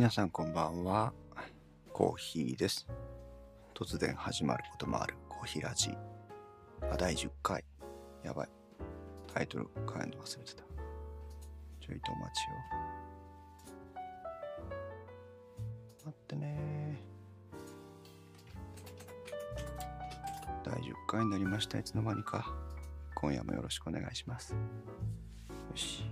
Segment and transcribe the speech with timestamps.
[0.00, 1.12] 皆さんこんばんは。
[1.92, 2.88] コーヒーです。
[3.74, 5.90] 突然始まることもあるコーヒーラジ。
[6.90, 7.62] あ、第10回。
[8.24, 8.48] やばい。
[9.30, 10.62] タイトル変えるの忘れてた。
[10.62, 12.38] ちょいとお待ち
[16.06, 16.06] を。
[16.06, 17.02] 待ってね
[20.64, 21.78] 第10回になりました。
[21.78, 22.50] いつの間にか。
[23.16, 24.54] 今夜もよろしくお願いします。
[24.54, 24.56] よ
[25.74, 26.09] し。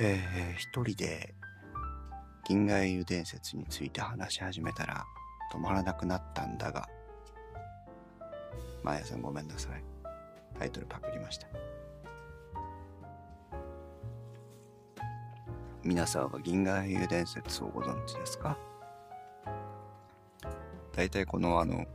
[0.00, 1.34] えー、一人で
[2.48, 5.04] 銀河英雄伝説について話し始めたら
[5.52, 6.88] 止まらなくなったんだが、
[8.82, 9.84] マヤさんごめんなさい。
[10.58, 11.46] タイトルパクりました。
[15.84, 18.58] 皆さんは銀河英雄伝説をご存知ですか？
[20.92, 21.86] 大体このあの、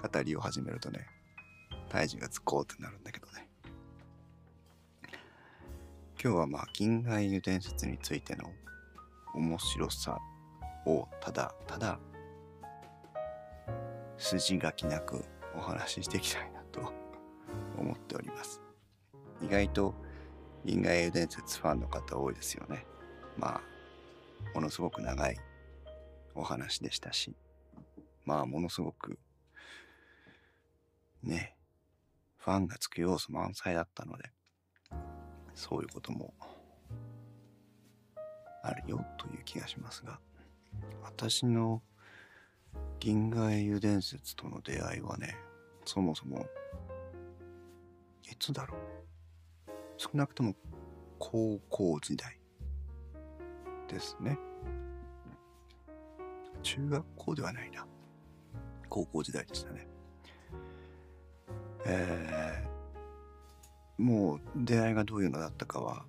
[0.00, 1.06] 語りを始めるとね、
[1.88, 3.02] 胎児がつこうってなるん
[6.26, 8.50] 今日はまあ銀河英雄伝説についての
[9.32, 10.18] 面白さ
[10.84, 12.00] をただただ
[14.18, 15.24] 筋書きなく
[15.56, 16.92] お話ししていきたいなと
[17.78, 18.60] 思っております。
[19.40, 19.94] 意外と
[20.64, 22.84] 銀河英雄伝説ファンの方多いですよね。
[23.38, 23.60] まあ
[24.52, 25.38] ものすごく長い
[26.34, 27.36] お話でしたし
[28.24, 29.16] まあものすごく
[31.22, 31.56] ね
[32.38, 34.32] ファンがつく要素満載だったので
[35.56, 36.32] そういうことも
[38.62, 40.20] あるよという気がしますが
[41.02, 41.82] 私の
[43.00, 45.36] 銀河英雄伝説との出会いはね
[45.84, 46.46] そもそも
[48.30, 48.80] いつだろう？
[49.96, 50.54] 少なくとも
[51.18, 52.38] 高校時代
[53.88, 54.38] ですね。
[56.62, 57.86] 中学校ではないな。
[58.90, 59.86] 高校時代でしたね。
[61.86, 62.65] えー
[63.98, 66.04] もう出会いがどういうのだったかは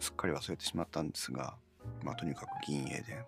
[0.00, 1.54] すっかり忘れてしまったんですが、
[2.02, 3.24] まあとにかく銀英伝。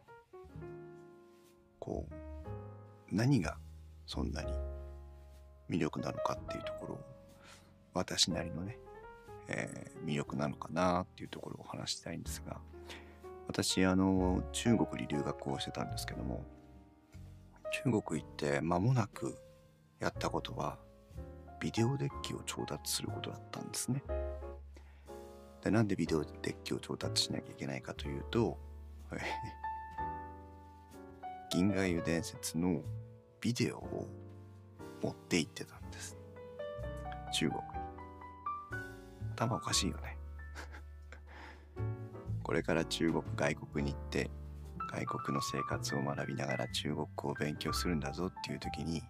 [1.78, 2.14] こう、
[3.14, 3.56] 何が
[4.06, 4.52] そんなに
[5.70, 7.00] 魅力なのかっていうところを、
[7.94, 8.78] 私なりのね、
[9.48, 12.58] えー魅力なのかなっていうところをお話したいんですが、
[13.46, 16.44] 私、あの、中国に留学をしてたんですけども、
[17.84, 19.36] 中国行って間もなく
[20.00, 20.78] やったことは、
[21.60, 24.02] ビデオデッキを調達することだったんですね。
[25.62, 28.58] でなんでビデオデッキを調達しなきゃいけないかというと、
[31.50, 32.82] 銀河英雄伝説の
[33.40, 34.06] ビデオを
[35.02, 36.16] 持って行ってたんです。
[37.32, 37.68] 中国に。
[39.34, 40.18] 頭おかしいよね。
[42.42, 44.30] これから中国、外国に行って、
[44.90, 49.02] 外国の生活を学びながら中国語を勉強するんだぞっていう時に、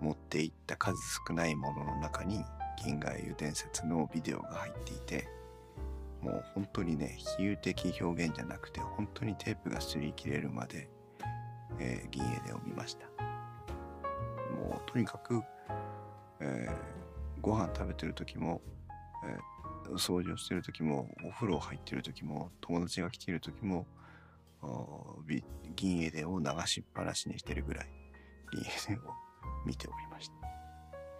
[0.00, 0.96] 持っていった数
[1.28, 2.44] 少ないものの中に
[2.82, 5.28] 銀河英雄伝説のビデオが入っていて
[6.22, 10.88] もう本当にね比喩的表現じゃなくて本当にテープが擦り切れるまで、
[11.78, 13.06] えー銀英伝を見ました。
[14.54, 15.42] もうとにかく、
[16.40, 16.98] えー
[17.40, 18.60] ご飯食べてる時も、
[19.24, 19.58] えー
[19.96, 23.86] 掃除をしてる時もお風呂入ってる時も友達が来ている時も
[25.76, 27.86] 銀英伝を流しっぱなしにしてるぐらい
[28.52, 29.27] 銀英伝を
[29.66, 30.34] 見ておりました。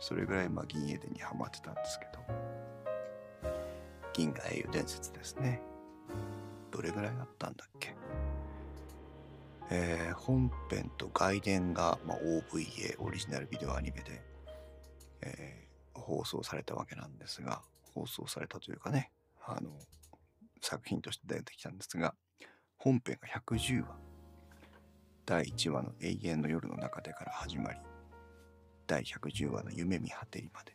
[0.00, 2.18] それぐらいまあ銀英伝にハマってたんですけど。
[4.12, 5.60] 銀河英雄伝説ですね。
[6.70, 7.94] どれぐらいあったんだっけ？
[9.70, 14.22] えー本編と外伝が、まあ、OVA オリジナルビデオアニメで、
[15.22, 15.68] えー
[16.00, 17.60] 放送されたわけなんですが
[17.92, 19.12] 放送されたというかね
[19.44, 19.70] あの
[20.62, 22.14] 作品として出てきたんですが
[22.78, 23.96] 本編が110話。
[25.26, 27.78] 第1話の永遠の夜の中でから始まり
[28.88, 30.74] 第110話の夢見果てりまで。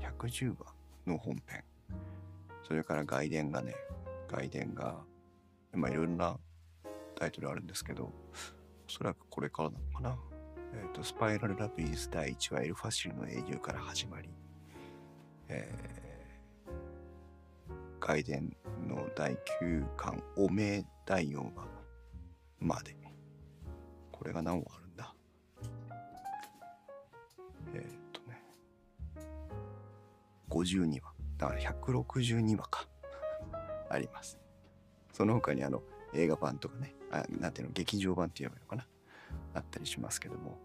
[0.00, 0.74] 110話
[1.06, 1.62] の本編。
[2.66, 3.74] それから外伝がね
[4.28, 4.96] 外伝が
[5.74, 6.38] まあいろいろな
[7.14, 8.12] タイトルあるんですけどお
[8.88, 10.18] そらくこれからなのかな。
[10.72, 14.28] えっ、とスパイラルラピース第1話エルファシルの英雄から始まり
[15.48, 15.94] えー
[18.00, 18.56] 外伝
[18.86, 21.50] の第9巻おめ第4話
[22.60, 22.96] まで。
[24.12, 24.83] これが何話ある？
[30.50, 31.12] 52話。
[31.38, 32.88] だから162話か。
[33.90, 34.38] あります。
[35.12, 35.82] その他にあの、
[36.12, 38.86] 映画版とかね、あなんていうの、劇場版って言えばいいのかな。
[39.54, 40.58] あったりしますけども、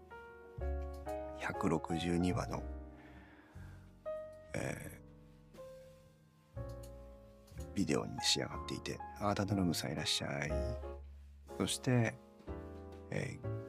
[1.38, 2.62] 162話の、
[4.54, 5.00] えー
[7.72, 10.52] ビデオに仕上がっていて、あー、ダダノムさんいらっしゃい。
[11.56, 12.14] そして、
[13.10, 13.60] えー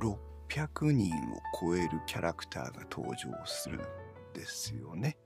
[0.00, 3.80] 600人を超えるキャラクターが登場する
[4.34, 5.16] ですよね。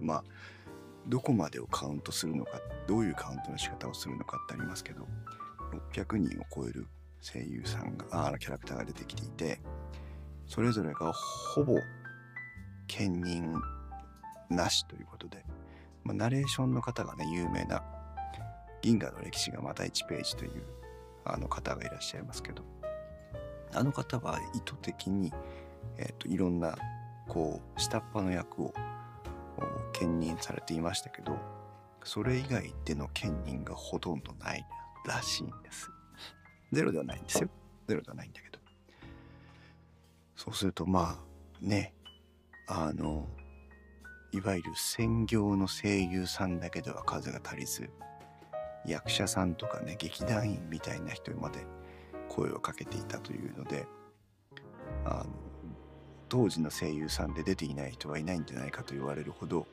[0.00, 0.24] まあ
[1.06, 5.06] どこまでをカウントするのかどういうカウントの仕方をするのかってありますけど
[5.92, 6.86] 600人を超える
[7.20, 9.60] 声優さんがあキャラクターが出てきていて
[10.46, 11.74] それぞれがほぼ
[12.86, 13.54] 兼任
[14.48, 15.44] なしということで、
[16.04, 17.82] まあ、ナレーションの方がね有名な
[18.82, 20.62] 銀河の歴史がまた1ページという
[21.24, 22.62] あの方がいらっしゃいますけど
[23.74, 25.32] あの方は意図的に、
[25.98, 26.76] えーと、いろんな
[27.28, 28.72] こう下っ端の役を
[29.92, 31.38] 兼任されていましたけど
[32.04, 34.64] それ以外での兼任がほとんどない
[35.06, 35.90] らしいんです。
[36.72, 37.48] ゼロではないんですよ。
[37.88, 38.58] ゼロではないんだけど。
[40.36, 41.94] そうするとまあね
[42.68, 43.26] あの
[44.32, 47.88] いわゆる専業の声優さんだけでは数が足りず
[48.84, 51.66] 役者さんとかね劇団員みたいな人まで
[52.28, 53.86] 声をかけていたというので
[55.04, 55.45] あの
[56.28, 59.66] 当時の声優さんで出ていない人はいないんじゃないかと言われるほど、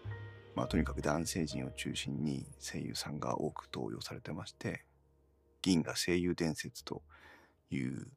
[0.56, 4.86] まあ、とにかく男性陣を中心に声優さんが多く登用されてまして
[5.62, 7.02] 銀河声優伝説と
[7.72, 8.08] いう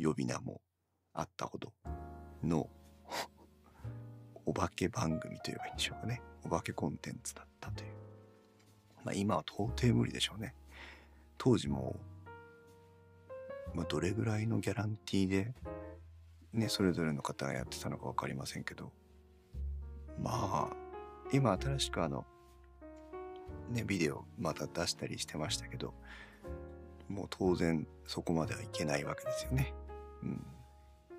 [0.00, 0.60] 呼び名も
[1.12, 1.72] あったほど
[2.42, 2.68] の
[4.46, 6.20] お化け番組といえばいいんでしょうかね。
[6.42, 7.92] お化けコンテンツだったという。
[9.04, 10.54] まあ今は到底無理でしょうね。
[11.38, 11.96] 当時も
[13.74, 15.54] まあ、どれぐらいのギャランティーで、
[16.52, 18.92] ね、それぞれの方がやってたのか分かりませんけど、
[20.18, 20.76] まあ、
[21.32, 22.26] 今新しくあの、
[23.70, 25.94] ね、ビデオまた出したりしてましたけど、
[27.08, 29.72] もう当然そこまではいけないわけですよね。
[30.22, 30.46] うん。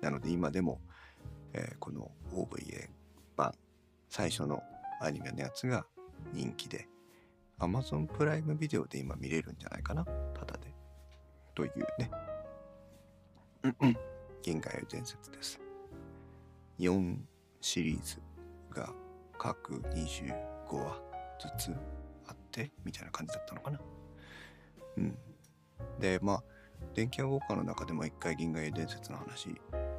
[0.00, 0.80] なので今でも、
[1.52, 2.88] えー、この OVA
[3.36, 3.54] 版、
[4.08, 4.62] 最初の
[5.00, 5.84] アニメのやつが
[6.32, 6.86] 人気で、
[7.58, 10.72] Amazon プライムビデオで今見れるんじゃないかなただで。
[11.54, 12.10] というね。
[13.64, 14.13] うんうん
[14.44, 15.58] 銀河英伝説です。
[16.78, 17.16] 4
[17.62, 18.20] シリーズ
[18.70, 18.92] が
[19.38, 21.00] 各25話
[21.40, 21.76] ずつ
[22.28, 23.80] あってみたいな感じだったのかな。
[24.98, 25.18] うん。
[25.98, 26.44] で、まあ、
[26.92, 29.48] 電気屋ウォーカーの中でも一回銀河英伝説の話、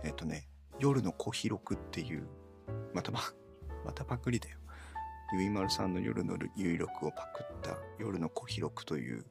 [0.04, 0.48] えっ、とね、
[0.78, 2.28] 夜の小広くっていう、
[2.94, 3.22] またま、
[3.84, 4.60] またパクリだよ。
[5.34, 9.26] ゆいまるさんの夜の有力をパクった夜の小広くという、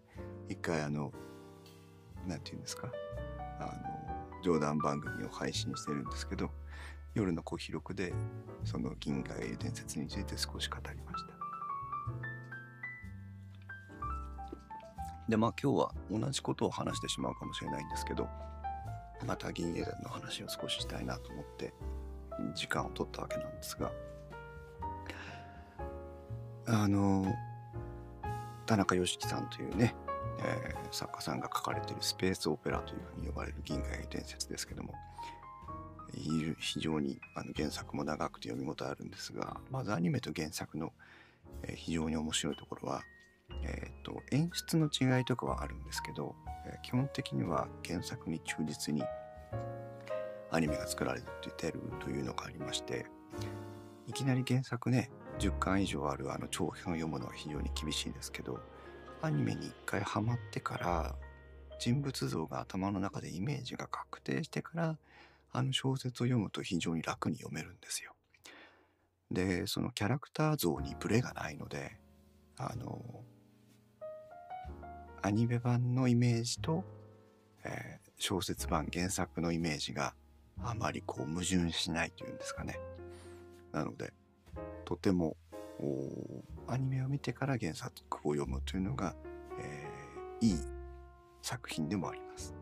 [0.48, 1.12] 一回あの、
[2.26, 2.90] なんて言うんですか、
[3.60, 4.03] あの、
[4.44, 6.50] 冗談番組を配信してるんですけど
[7.14, 8.12] 夜の小広くで
[8.62, 11.34] その銀河英伝説について少し語りました。
[15.26, 18.28] でまあ今日は同じことを話してしまうかもしれないんですけど
[19.26, 21.72] また銀英伝の話を少ししたいなと思って
[22.54, 23.90] 時間を取ったわけなんですが
[26.66, 27.24] あの
[28.66, 29.94] 田中良樹さんというね
[30.40, 34.94] えー、作家さんが書かれているスペースオペラというふうに呼ばれる銀河英伝説ですけども
[36.58, 40.92] 非常にあの原作も長くて読み応えあるんですがまずアニメと原作の、
[41.62, 43.02] えー、非常に面白いところは、
[43.64, 46.34] えーと、演出の違いとかはあるんですけど、
[46.66, 49.02] えー、基本的には原作に忠実に
[50.50, 51.20] アニメが作られ
[51.56, 53.06] てるというのがありまして
[54.06, 58.60] いきなり原作ね10巻以上あるあの長編を読むのは非常に厳しいんですけど
[59.24, 61.14] アニメに一回ハマってから
[61.78, 64.98] 人物像が頭の中でイメージが確定してから
[65.50, 68.12] あの小説を読むと非常に楽に読めるんですよ。
[69.30, 71.96] でそのキャラクター像にブレがないので
[72.58, 73.24] あの
[75.22, 76.84] アニメ版のイメージと、
[77.64, 80.14] えー、小説版原作のイメージが
[80.62, 82.78] あまりこう矛盾しないというんですかね。
[83.72, 84.12] なので
[84.84, 85.36] とても
[86.66, 87.92] アニメを見てから原作
[88.24, 89.14] を読むというのが、
[89.60, 90.58] えー、いい
[91.42, 92.54] 作品でもあります。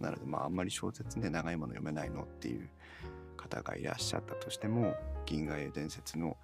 [0.00, 2.68] なので、まあ、あんまり小説で長いもの読めないのっていう
[3.36, 4.94] 方がいらっしゃったとしても、
[5.26, 6.36] 銀河英伝説の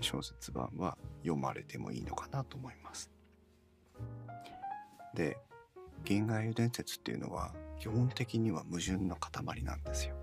[0.00, 3.10] 小説版は読まれてもいいのかなと思います。
[5.14, 5.38] で、
[6.04, 10.16] 銀河英伝説っていうのは基本的には矛盾の塊なんですよ。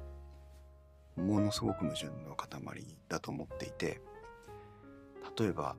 [1.16, 4.01] ものすごく矛盾の塊だと思っていて、
[5.38, 5.75] 例えば、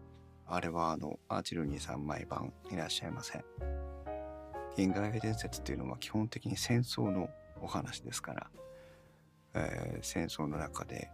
[0.47, 3.45] あれはあの、アーチルニーさん毎晩いらっしゃいません。
[4.77, 7.29] 銀河英伝説っていうのは基本的に戦争の
[7.61, 8.51] お話ですから、
[9.55, 11.11] えー、戦争の中で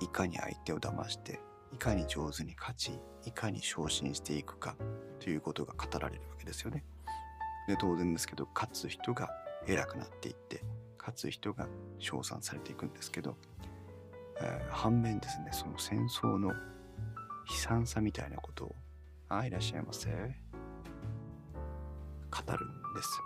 [0.00, 1.40] いかに相手を騙して
[1.72, 4.76] いかに上手に勝ちいかに昇進していくか
[5.20, 6.84] ということが語られるわけですよね。
[7.66, 9.28] で当然ですけど勝つ人が
[9.66, 10.62] 偉くなっていって
[10.98, 11.66] 勝つ人が
[11.98, 13.36] 称賛されていくんですけど、
[14.40, 16.54] えー、反面ですねその戦争の
[17.50, 18.74] 悲惨さみたいなことを、
[19.28, 20.08] あ、いらっしゃいませ？
[20.10, 20.14] 語
[22.56, 23.20] るんです。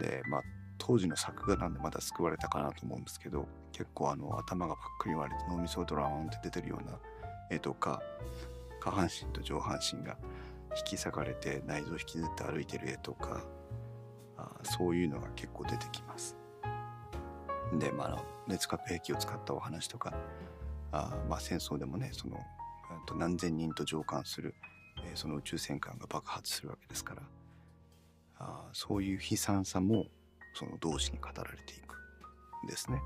[0.00, 0.42] で、まあ、
[0.78, 6.98] 当時の作画なんでまだ救われたかなと思うんですけど、結構あの頭がパックリ割れて脳みそドラーンって出てるような
[7.50, 8.02] 絵とか
[8.80, 10.16] 下半身と上半身が
[10.76, 13.42] 引き裂かれて内臓引きずって歩いてる絵とか
[14.36, 16.36] あそういうのが結構出てきます。
[17.78, 20.14] で、まあ、あの熱核兵器を使ったお話とか
[20.92, 22.38] あまあ戦争でもねその
[23.06, 24.54] と何千人と乗艦する、
[25.04, 27.22] えー、その宇宙戦艦が爆発するわけですから
[28.38, 30.06] あそういう悲惨さも
[30.54, 31.94] その同時に語られていく
[32.64, 33.00] んですね。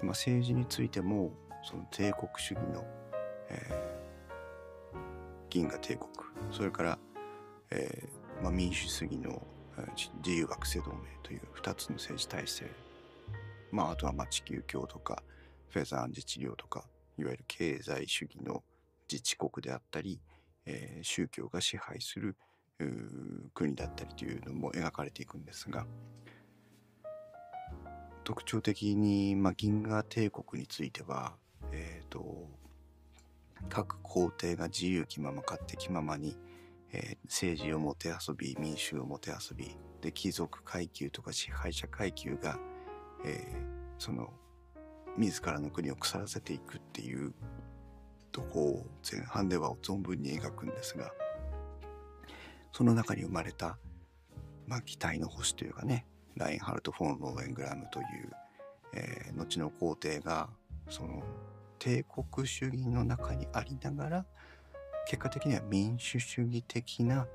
[0.00, 1.32] まあ、政治についても
[1.62, 2.84] その帝国主義の、
[3.48, 4.96] えー、
[5.50, 6.08] 銀河帝国
[6.52, 6.98] それから、
[7.70, 9.42] えーまあ、民主主義の
[10.24, 12.70] 自由惑星同盟という2つの政治体制
[13.70, 15.22] まああとはまあ地球教とか
[15.68, 16.84] フェザーン自治領とか
[17.18, 18.62] いわゆる経済主義の
[19.10, 20.20] 自治国であったり、
[20.66, 22.36] えー、宗教が支配する
[23.54, 25.86] 国だったりというのも描かれていくんですが
[28.22, 31.34] 特徴的に、まあ、銀河帝国については、
[31.72, 32.46] えーと、
[33.68, 36.36] 各皇帝が自由気まま勝手気ままに、
[36.92, 42.58] えー、政治をもてあそび民衆をもてあそびで貴族階級とか支配者階級が、
[43.24, 43.54] えー、
[43.98, 44.30] その
[45.18, 47.34] 自らの国を腐らせていくっていう
[48.32, 51.12] とこを前半では存分に描くんですが
[52.72, 53.78] その中に生まれた、
[54.66, 56.06] まあ、期待の星というかね
[56.36, 58.06] ラインハルト・フォン・ローエングラムという、
[58.94, 60.48] えー、後の皇帝が
[60.88, 61.22] その
[61.78, 64.26] 帝国主義の中にありながら
[65.06, 67.26] 結果的には民主主義的な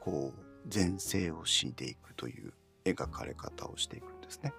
[0.00, 2.52] こう前世を敷いていくという
[2.84, 4.52] 描かれ方をしていくんですね。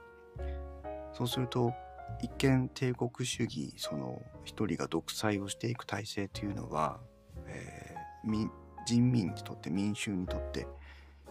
[1.14, 1.74] そうすると
[2.22, 7.00] 一見帝国主義その一人が独裁をしていく体制というのは、
[7.48, 8.50] えー、
[8.86, 10.68] 人民にとって民衆にとって、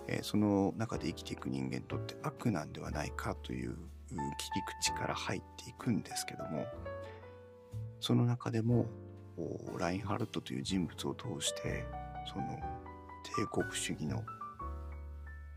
[0.08, 3.76] えー、その中で生きていく人間にとって悪なんではないかという
[4.10, 6.66] 切り口から入っていくんですけども
[8.00, 8.86] その中でも
[9.78, 11.84] ラインハルトという人物を通して
[12.32, 12.58] その
[13.36, 14.22] 帝国主義の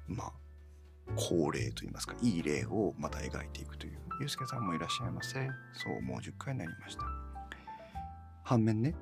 [0.08, 0.43] まあ
[1.16, 5.48] 好例といいますかいい例をまた描いていくというゆうすけさんもいらっしゃいませ。
[5.74, 7.04] そうもう10回になりました。
[8.44, 8.94] 反面ね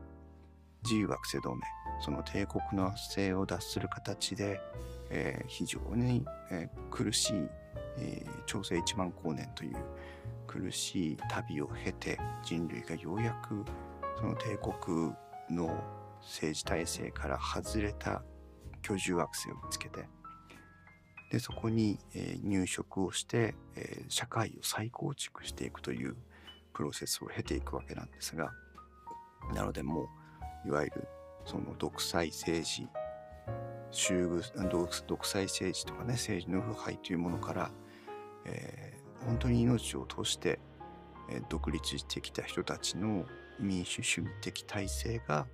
[0.84, 1.62] 自由惑星同盟
[2.00, 4.60] その帝国の圧政を脱する形で、
[5.10, 7.34] えー、非常に、えー、苦しい、
[7.98, 9.76] えー、調整1万光年という
[10.48, 13.64] 苦しい旅を経て人類がようやく
[14.20, 15.14] その帝国
[15.50, 15.84] の
[16.22, 18.24] 政治体制から外れた
[18.82, 20.06] 居住惑星を見つけて
[21.32, 26.18] でそこに、えー、入植をして、え、社会を再構築していくという
[26.74, 28.52] プロセスを経ていくわけなんですが
[29.54, 30.10] なのでも
[30.66, 31.08] ういわゆる
[31.46, 32.88] その独裁政治
[33.92, 34.42] 修具
[35.08, 37.72] 独裁政治とかね政治の腐敗というものから、
[38.46, 40.60] えー、本当に命を通して、
[41.30, 43.26] えー、独立してきた人たちの
[43.60, 45.46] 民主主義的体制が、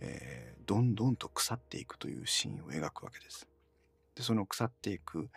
[0.00, 3.46] えー、どんどんと腐っていくというシーンを描くわけです。
[4.18, 5.30] でその腐っていく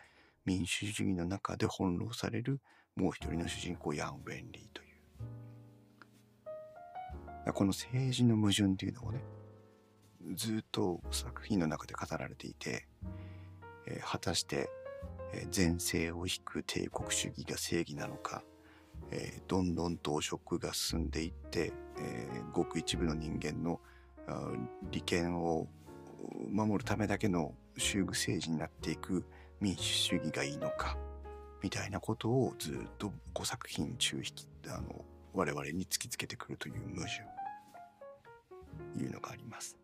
[0.43, 2.59] 民主主義の中で翻弄される
[2.95, 4.87] もう一人の主人公ヤン・ウェンリーという。
[7.53, 9.23] この政治の矛盾っていうのをね
[10.35, 12.87] ずっと作品の中で語られていて、
[13.85, 14.69] えー、果たして、
[15.55, 18.43] 前世を引く帝国主義が正義なのか、
[19.11, 23.79] えー、どんどんと汚職が進んでいって、えー、ごく一部の人間の
[24.91, 25.67] 利権を
[26.49, 29.23] 守るためだけの修具政治になっていく
[29.59, 30.97] 民主主義がいいのか
[31.61, 34.21] みたいなことをずっと5作品中
[34.67, 37.23] あの我々に突きつけてくるという矛盾
[38.97, 39.77] いうのがあります。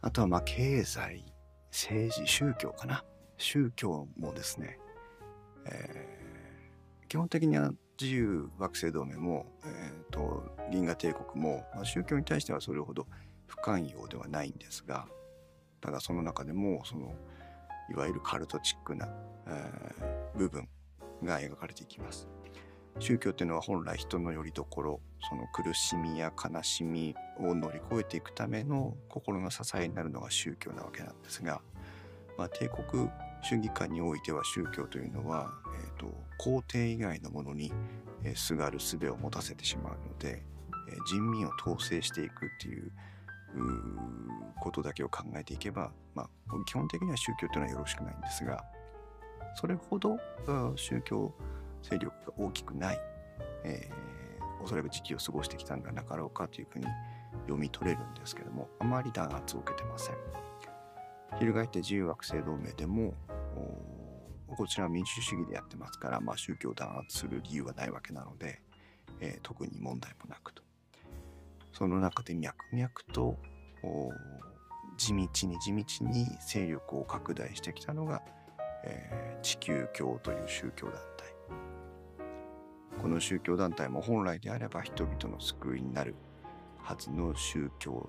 [0.00, 1.24] あとはまあ経済
[1.70, 3.04] 政治宗教かな
[3.38, 4.78] 宗教もですね、
[5.66, 13.06] えー、基本的には自由惑星同盟も、えーと、銀河帝国も、まあ、宗教に対してはそれほど
[13.46, 15.06] 不寛容ではないんですが
[15.80, 17.14] ただその中でもその
[17.90, 19.08] いわゆるカルトチックな、
[19.46, 20.68] えー、部分
[21.22, 22.28] が描かれていきます。
[22.98, 31.60] 宗教っていうのは本来人の拠り所その苦しみや悲しみを乗り越えていくための心の支えになるのが宗教なわけなんですが、
[32.38, 33.10] まあ、帝国
[33.42, 37.72] 主義下においては宗教というのは、えーと、皇帝以外のものに、
[38.34, 40.42] すがる術を持たせてしまうので、
[40.90, 42.90] えー、人民を統制していくっていう
[44.60, 46.28] ことだけを考えていけば、まあ、
[46.66, 48.64] 基本的には宗教というのはよろしくないんですが
[49.54, 50.18] それほど
[50.76, 51.34] 宗教
[51.82, 53.00] 勢力が大きくない、
[53.64, 56.86] えー、おそらく時期を過ごしてきたんではなかろうかというふうに
[57.42, 60.16] 読み取れるんですけどもあまり弾圧を受けてません。
[61.38, 63.14] 翻って自由惑星同盟でも
[64.56, 68.62] こちらは民主主義でやってますから、まあ、宗教を弾圧する理由はないわけなので、
[69.20, 70.62] えー、特に問題もなくと。
[71.76, 73.36] その中で脈々と
[74.96, 78.22] 地道に地道に勢力を拡大してきたのが、
[78.82, 81.26] えー、地球教という宗教団体。
[83.02, 86.14] この宗教団体も本来であれば人々の救いになる
[86.78, 88.08] はずの宗教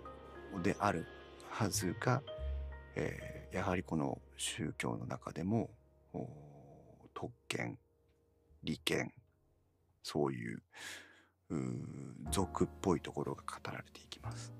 [0.63, 1.05] である
[1.49, 2.23] はずが、
[2.95, 5.69] えー、やはりこの宗教の中でも
[7.13, 7.77] 特権
[8.63, 9.11] 利権
[10.03, 10.61] そういう
[12.31, 14.53] 俗っぽいところが語られていきます。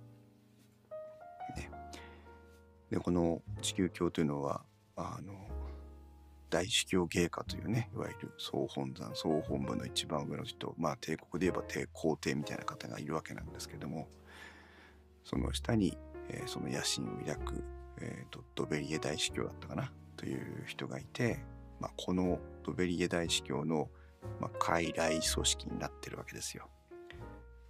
[1.56, 1.70] ね、
[2.90, 4.64] でこの地球教というのは
[4.96, 5.34] あの
[6.50, 14.08] 大司教芸家というねいわゆる総本山総本部の一番上の人まあ帝国で言えば帝皇帝みたいな方がいるわけなんですけども
[15.24, 15.98] その下に、
[16.30, 17.64] えー、その野心を抱く、
[18.00, 21.40] えー、ドベリエ大司教だったかなという人がいて、
[21.82, 23.90] まあ、このドベリエ大司教の、
[24.40, 26.70] まあ、傀儡組織になってるわけですよ。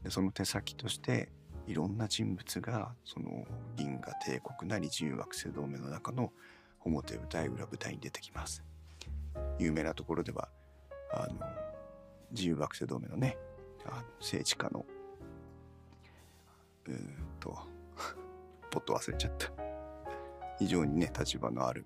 [0.07, 1.27] でその手先として
[1.67, 3.43] いろんな人物がその
[3.75, 6.31] 銀河帝国なり自由惑星同盟の中の
[6.79, 8.63] 表舞台裏舞台に出てきます。
[9.59, 10.47] 有名なところでは
[11.11, 11.33] あの
[12.31, 13.37] 自由惑星同盟のね
[13.85, 14.85] あの政治家の
[16.85, 17.57] うーんと
[18.71, 19.51] ポッと忘れちゃった
[20.57, 21.85] 非常にね立場のある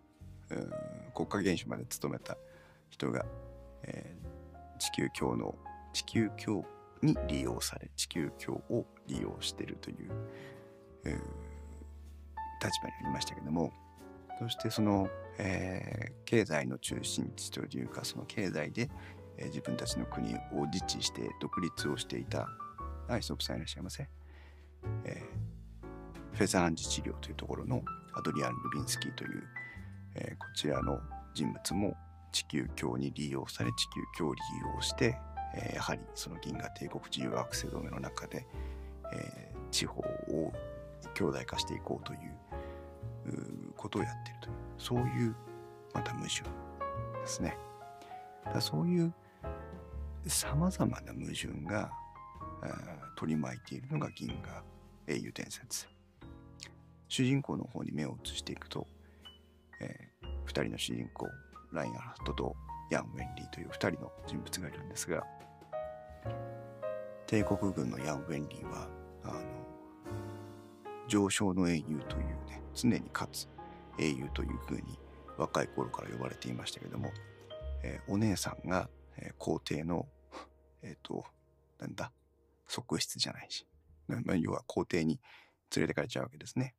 [1.16, 2.38] 国家元首まで務めた
[2.92, 3.26] 人が、
[3.82, 5.56] えー、地球教の
[5.92, 6.64] 地球教
[7.02, 10.12] に利用され地球教を利用しているという、
[11.06, 13.72] えー、立場にありましたけども
[14.40, 18.90] そしてその、えー、経済の中心地というかその経済で、
[19.38, 22.48] えー、自分たちの国を自治して独立をしていた
[23.08, 24.08] アイソプさんいらっしゃいませ、
[25.06, 29.44] えー、フェザーン自治領というところのアドリアン・ルビンスキーという、
[30.16, 31.00] えー、こちらの
[31.34, 31.96] 人物も
[32.32, 34.42] 地球教に利用され地球教を利
[34.76, 35.18] 用して、
[35.56, 38.46] えー、やはりその銀河帝国自由惑星同盟の中で、
[39.14, 40.54] えー、地方を
[41.14, 45.36] 強大化していこうということをやっているというそういう
[45.94, 47.58] また矛盾ですね。
[48.46, 49.14] だそういう
[50.28, 51.92] さまざまな矛盾が
[53.16, 54.64] 取り巻いているのが銀河
[55.08, 55.88] 英雄伝説。
[57.08, 58.88] 主人公の方に目を移していくと、
[59.82, 61.28] えー、2人の主人公
[61.74, 62.56] ラインアラットと
[62.92, 65.24] ヤン・ウェンリーという2人の人物がいるんですが
[67.26, 68.88] 帝国軍のヤン・ウェンリーは
[69.24, 69.34] あの
[71.08, 73.48] 上昇の英雄というね常に勝つ
[73.98, 75.00] 英雄というふうに
[75.38, 77.12] 若い頃から呼ばれていましたけども、
[77.84, 80.06] えー、お姉さんが、えー、皇帝の
[80.84, 81.24] えっ、ー、と
[81.80, 82.12] なんだ
[82.68, 83.66] 側室じゃないし、
[84.40, 85.20] 要は皇帝に
[85.76, 86.74] 連れてかれちゃうわけですね。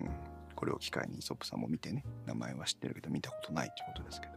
[0.00, 0.10] うん、
[0.54, 4.32] これを機会にイソップさんも見てね名前は知ってるけど見たことないということですけど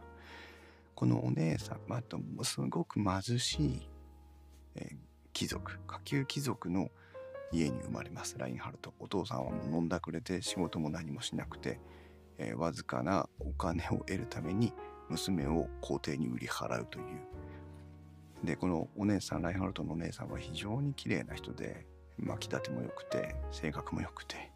[0.94, 3.88] このお姉さんまたすごく貧しい、
[4.76, 4.96] えー、
[5.32, 6.90] 貴族下級貴族の
[7.52, 8.38] 家に生まれます。
[8.38, 11.80] ラインハルトお父さんは飲んだくれて仕事も何もしなくて、
[12.38, 14.72] えー、わずかなお金を得るために
[15.08, 18.46] 娘を皇帝に売り払うという。
[18.46, 21.86] でこのお姉さんラインハルトのお姉さんは非常に綺麗な人で
[22.18, 24.50] 巻き立ても良くて性格も良くて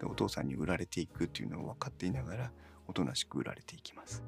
[0.00, 2.50] でお父さんに売られていくっていうのを分かっていながら
[2.88, 4.22] おとなしく売られていきます。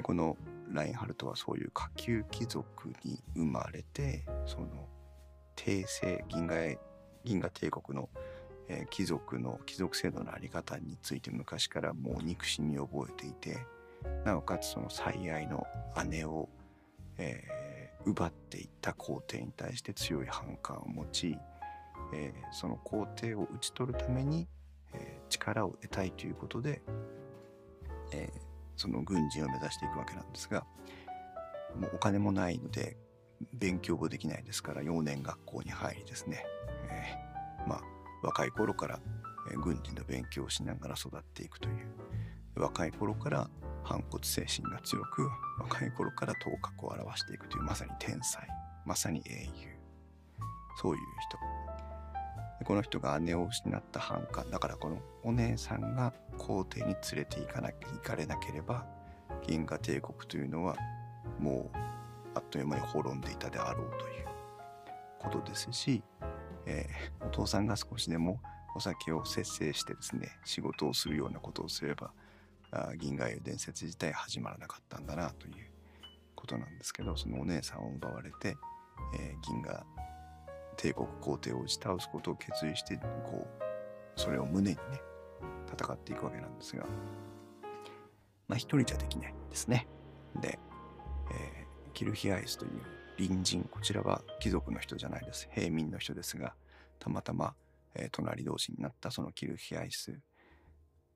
[0.00, 0.38] でこの
[0.72, 4.88] ラインハルトはそういう下級貴族に生まれてその
[5.56, 6.58] 帝政銀河
[7.22, 8.08] 銀河帝国の、
[8.68, 13.58] えー、貴族の貴族制度の在り方について昔からもう憎しみを覚えていて
[14.24, 15.66] なおかつその最愛の
[16.08, 16.48] 姉を、
[17.18, 21.36] えー、奪っていった皇帝に対して強い反感を持ち、
[22.14, 24.48] えー、その皇帝を討ち取るために、
[24.94, 26.80] え、力を得たいということで、
[28.12, 28.49] えー、
[28.80, 30.64] その軍人を目指していくわけなんですが
[31.78, 32.96] もうお金もないので
[33.52, 36.46] 勉強もできないですから幼年学校に入りですね、
[36.88, 37.80] えー、まあ
[38.22, 39.00] 若い頃から、
[39.50, 43.48] え軍人の勉強をしながら育っていくという若い頃から
[43.82, 45.26] 反骨精神が強く
[45.58, 48.46] 若い頃から頭角を現していくというまさに天才
[48.84, 49.68] まさに英雄。
[50.80, 51.38] そういう人。
[52.64, 58.86] この人が姉を失った反感だからこのお姉さんが皇帝に連れて行かな行かれなければ
[59.46, 60.76] 銀河帝国というのは
[61.38, 61.76] もう
[62.34, 64.26] あっという間に滅んでいたであろうという
[65.18, 66.02] ことですし、
[66.66, 68.40] えー、お父さんが少しでも
[68.74, 72.12] お酒を節制してですね仕事をするようなことをすれば
[72.70, 75.54] あ銀河英伝説自体始まらなかったんだなという
[76.34, 78.56] ことなんですけどそのお姉さんを奪われて、
[79.18, 79.84] えー、銀河
[80.80, 83.62] 帝国皇帝を打ち倒すことを決意してこう
[84.16, 84.80] それを胸にね
[85.70, 86.86] 戦っていくわけなんですが。
[88.48, 89.86] まあ一人じゃできないですね。
[90.40, 90.58] で、
[91.30, 92.70] えー、キルヒアイスという
[93.18, 95.48] 隣人こちらは貴族の人じゃないです。
[95.52, 96.54] 平民の人ですが
[96.98, 97.54] たまたま、
[97.94, 100.18] えー隣同士になったそのキルヒアイス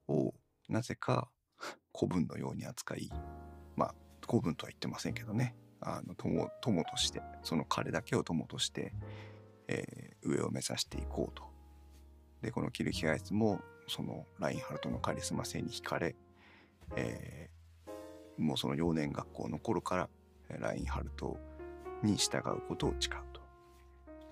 [0.09, 0.35] を
[0.69, 1.29] なぜか
[1.99, 3.11] 古文のように扱い
[3.77, 3.95] まあ
[4.29, 5.57] 古文とは言ってませんけどね。
[5.81, 8.93] あの友友としてその彼だけを友として、
[9.69, 11.45] えー上を目指していこうと。
[12.41, 16.17] でこのキルヒアイスもそのラインハルトのカリスマ性に惹かれ、
[16.97, 17.55] えー
[18.37, 20.09] もうその幼年学校の頃から
[20.59, 21.37] ラインハルト
[22.03, 23.41] に従うことを誓うと。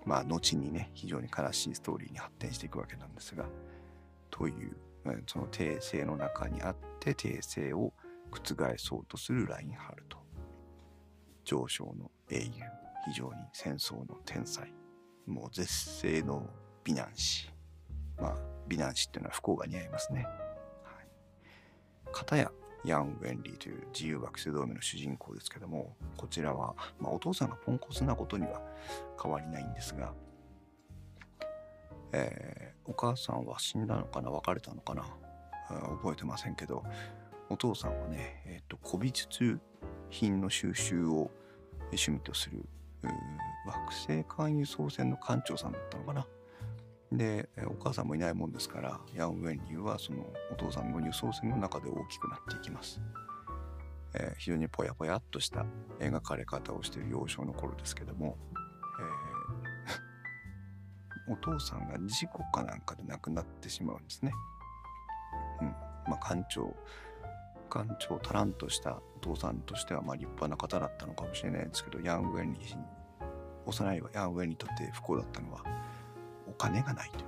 [0.05, 3.45] まあ後にね非常に悲しいストーリーに発展していくわけなんですが
[4.31, 4.77] という
[5.27, 7.92] その帝政の中にあって帝政を
[8.31, 10.18] 覆そうとするラインハルト
[11.45, 12.51] 上昇の英雄
[13.07, 14.73] 非常に戦争の天才
[15.26, 16.46] もう絶世の
[16.85, 17.50] 美男子
[18.20, 20.24] まあ美男子っていうのは不幸が似合いますね。
[20.24, 21.06] はい、
[22.12, 22.50] 片や
[22.85, 28.61] ヤン・ウェンリーという自由学生同盟の主人公ですけどもこちらは、まあ、お父さんがポンコツなことには
[29.22, 30.12] 変わりないんですが、
[32.12, 35.04] えーお母さんは死んだのかな別れたのかな
[35.68, 36.82] あー覚えてませんけど
[37.48, 39.61] お父さんはね、えー、と古美術
[40.11, 41.30] 品の収集を
[41.90, 42.64] 趣味とする
[43.67, 46.27] 惑星間輸送船の艦長さんだったのかな。
[47.12, 53.01] でえお母さんもいないもんですからヤン・ウェンリーはそのお父さんの輸送船の中で大きくなっていきます、
[54.15, 55.67] えー非常にぽやぽやっとした
[55.99, 58.37] 描かれ方をしている幼少の頃ですけども、
[61.29, 64.33] えー お父さんが事故かなんかで亡くなってしまうんですね。
[65.61, 65.69] うん、
[66.09, 66.75] まあ艦長
[67.72, 72.58] 艦長足らんとしたお父さんとしてはまあ立派な方だったのかもしれないですけどヤン・ウェンに
[73.64, 75.64] 幼いヤン・ウェンにとって不幸だったのは
[76.46, 77.24] お金がないと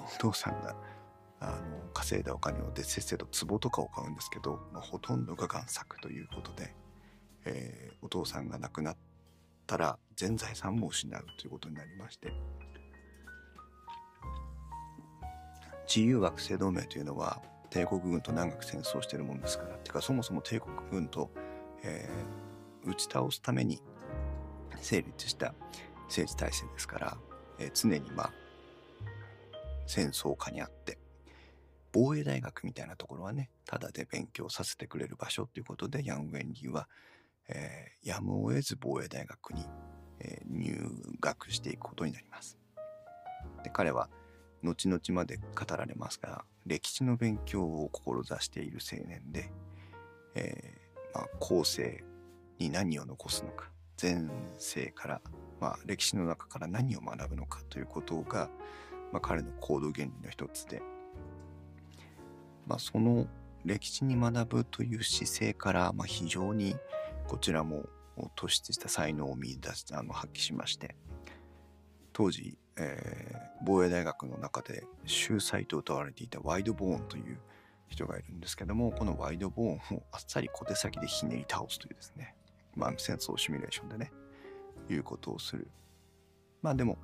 [0.00, 0.74] お父さんが
[1.38, 1.54] あの
[1.94, 6.74] 稼いだお金をでせっせと壺とかを買うんですけど、まあ、ほとんどが贋作ということで、
[7.44, 8.96] えーお父さんが亡くなっ
[9.66, 12.32] たら全財産も失うということになりまして
[15.88, 17.42] 自由惑星同盟というのは
[17.76, 21.30] 帝国軍と長く戦争してるもんですからてかそもそも帝国軍と、
[21.84, 22.46] えー
[22.88, 23.82] 打ち倒すために
[24.80, 25.54] 成立した
[26.04, 27.16] 政治体制ですから、
[27.58, 28.32] えー常にまあ
[29.86, 30.96] 戦争下にあって
[31.92, 36.88] 防衛大学みたいなところはねただで勉強させてくれる場所ということでヤン・ウェンリーは、
[37.48, 39.66] えーやむを得ず防衛大学に、
[40.20, 40.78] えー入
[41.20, 42.56] 学していくことになります。
[43.64, 44.08] で彼は
[44.66, 49.50] 後々まで語られますが歴史の勉強を志している青年で、
[50.34, 52.04] えーまあ、後世
[52.58, 55.20] に何を残すのか前世から、
[55.60, 58.50] まあ、歴史の中から何を学ぶのかということが、
[59.12, 60.82] まあ、彼の行動原理の一つで、
[62.66, 63.26] まあ、その
[63.64, 66.76] 歴史に学ぶという姿勢から、まあ、非常に
[67.26, 67.86] こちらも
[68.36, 70.94] 突出した才能を見出しあの発揮しまして
[72.16, 77.38] 当時、えー防衛大学の中で秀才と歌われていたワイドボーンという
[77.88, 82.34] 人がいるんですけどもこのワイドボーンをあっさり小手先でひねり倒すというですね、
[82.74, 84.12] まあ、戦争シミュレーションでね
[84.90, 85.68] いうことをする。
[86.62, 86.98] まあでも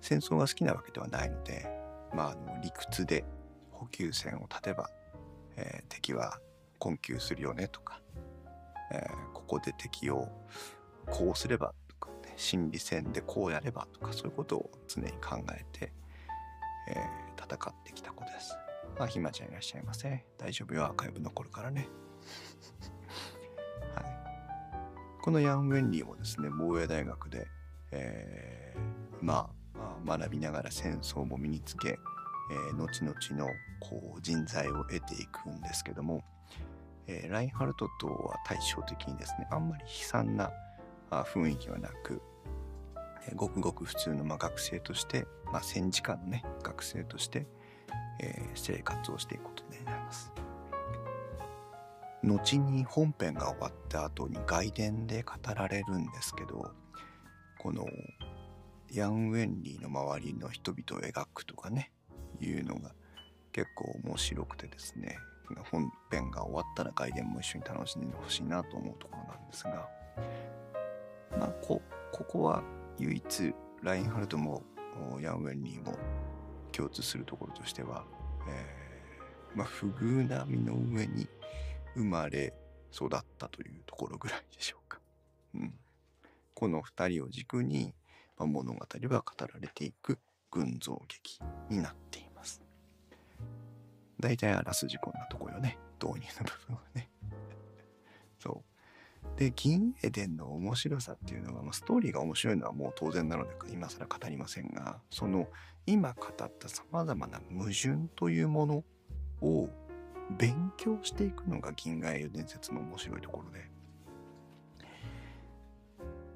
[0.00, 1.68] 戦争が好きなわけではないので、
[2.14, 3.24] まあ、あの理屈で
[3.72, 4.88] 補給線を立てば、
[5.56, 6.38] えー敵は
[6.78, 8.00] 困窮するよねとか、
[8.92, 10.28] えーここで敵を
[11.10, 11.74] こうすれば、
[12.36, 15.92] 心理戦でこうやればとかそういうことを常に考えて、
[16.88, 18.56] えー戦ってきた子です。
[18.98, 20.24] まあ、ひまちゃんいらっしゃいませ。
[20.36, 21.88] 大丈夫よ、アーカイブ残るからね。
[23.94, 24.04] はい。
[25.22, 27.46] このヤン・ウェンリーもですね、防衛大学で、
[27.92, 31.98] えーまあ、まあ学びながら戦争も身につけ、
[32.50, 33.48] えー後々の
[33.80, 36.24] こう人材を得ていくんですけども、
[37.06, 40.50] えーラインハルトとは対照的にですね、あんまり悲惨な
[41.10, 42.22] 雰囲気はなく、
[43.28, 47.46] えーごくごく普通のまあ学生として、まあ、戦時下のね学生として、
[48.20, 50.32] えー生活をしていくことになります。
[52.22, 56.72] 後に本編が終わった後に外伝で語られるんですけど
[57.58, 57.86] この
[58.92, 61.92] ヤン・ウェンリーの周りの人々を描くとかね
[62.40, 62.92] いうのが
[63.52, 65.18] 結構面白くてですね
[65.70, 69.88] 本編が終わったら外伝も一緒に楽しんでほしいなと思うところなんですが
[71.32, 72.62] まあこここは
[72.98, 74.62] 唯一ラインハルトも
[75.20, 75.96] ヤン・ウェンリーも
[76.72, 78.04] 共通するところとしては、
[78.48, 81.26] えーまあ、不遇な身の上に
[81.94, 82.52] 生まれ
[82.92, 85.00] 育ったというところぐらいでしょうか。
[85.54, 85.74] うん、
[86.54, 87.94] この2人を軸に、
[88.36, 90.18] まあ、物語は語られていく
[90.50, 92.62] 群像劇になっています。
[94.20, 97.10] 大体あらすじこんなとこよね導入の部分はね。
[98.38, 98.75] そう。
[99.36, 105.48] で銀エデンの面白さっていうのは、まあ、ストーリーが面白いのはもう当然なので今更語りませんがその
[105.86, 108.84] 今語ったさまざまな矛盾というもの
[109.42, 109.68] を
[110.38, 113.70] 勉強していくのが銀河英雄伝説の面白いところで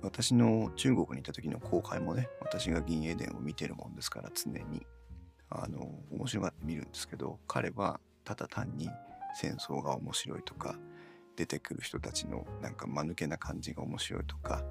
[0.03, 4.87] 私の中国にいた時の後輩もね私が銀英伝を見てるもんですから常に
[5.51, 8.89] あの面白がって見るんですけど彼はただ単に
[9.35, 10.77] 戦争が面白いとか
[11.37, 14.63] 出てくる人たちのなんか間抜けな感じが面白いとか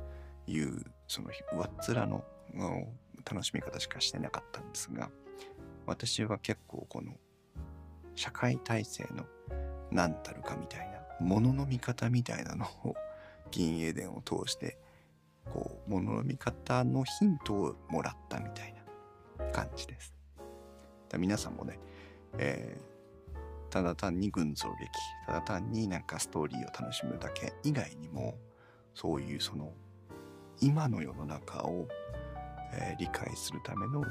[0.47, 2.23] いうその上っ面の
[3.25, 5.09] 楽しみ方しかしてなかったんですが
[5.85, 7.13] 私は結構この
[8.15, 9.25] 社会体制の
[9.91, 12.95] 何たるかみたいなものの見方みたいなのを
[13.51, 14.77] 銀英伝を通して
[15.45, 18.75] こうものの見方のヒントをもらったみたい
[19.37, 20.13] な感じです。
[21.17, 21.79] 皆さんもね、
[22.37, 22.88] えー、
[23.69, 24.89] ただ単に群像劇
[25.25, 28.35] ただ単になんかストーリーを楽しむだけ以外にも
[28.93, 29.71] そういうその
[30.61, 31.87] 今の世の中を、
[32.73, 34.03] えー、理解するための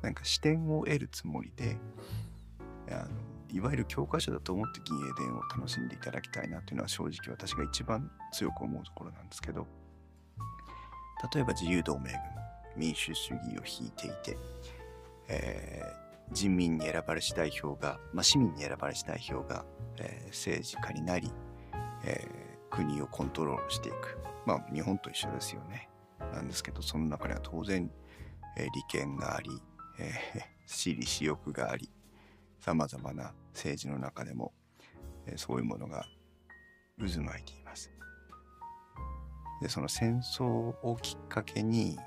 [0.00, 1.76] なんか視点を得るつもりで
[2.90, 3.08] あの
[3.50, 9.66] いわゆる教科書だと思って銀英伝を楽しんでいただきたいなというのは正直私が一番強く思うところなんですけど
[11.34, 12.42] 例えば自由同盟軍
[12.76, 14.36] 民主主義を引いていて、
[15.28, 15.82] え、
[16.30, 19.64] 人民に選ばれし代表が、まあ、市民に選ばれし代表が、
[19.98, 21.30] えー、政治家になり、
[22.04, 24.18] えー、国をコントロールしていく。
[24.46, 25.88] まあ日本と一緒ですよね。
[26.32, 27.90] なんですけど、その中には当然、
[28.56, 29.50] えー、利権があり、
[29.98, 31.90] えー、 私利私欲があり、
[32.60, 34.52] さまざまな政治の中でも、
[35.26, 36.06] えー、そういうものが
[36.98, 37.90] 渦巻いています。
[39.60, 41.98] で、その戦争をきっかけに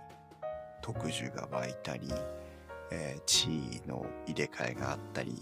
[0.82, 2.10] 特需が湧いたり、
[2.98, 5.36] えー、地位の入れ替えがあったり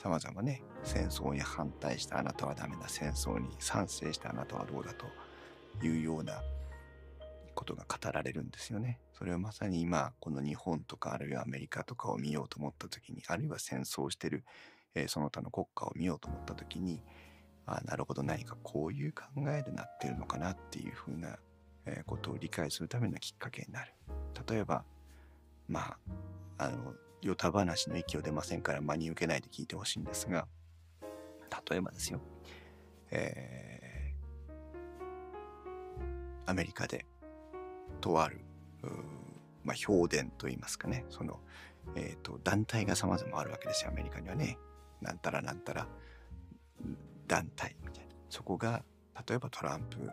[0.00, 5.06] さまざまね戦争に反対したあなたはダメだ戦争に賛成したあなたはどうだと
[5.84, 6.40] いうような
[7.54, 8.98] ことが語られるんですよね。
[9.12, 14.44] それはまさに今この日本とかあるいはアメリカとかを見ようと思った時にあるいは戦争してる、
[14.94, 17.02] えー、その他の国家を見ようと思った時に
[17.66, 21.36] あなるほど何かこういう考えでなってるのかなっていうふうな、
[22.06, 23.92] ことを理解するためのきっかけになる。
[24.48, 24.84] 例えば
[25.68, 25.96] まあ
[26.62, 30.46] あの、ヨタ話の息を出ませんから真に受けないで聞いてほしいんですが、
[31.70, 32.20] 例えばですよ、
[33.10, 37.06] えー、アメリカで、
[38.00, 38.40] とある、
[39.64, 41.40] まあ、評伝といいますかね、その、
[41.96, 44.58] えっ、ー、と、団体が様々あるわけですよ、アメリカにはね。
[45.00, 45.88] なんたらなんたら
[47.26, 48.14] 団体みたいな。
[48.28, 48.84] そこが、
[49.28, 50.10] 例えばトランプ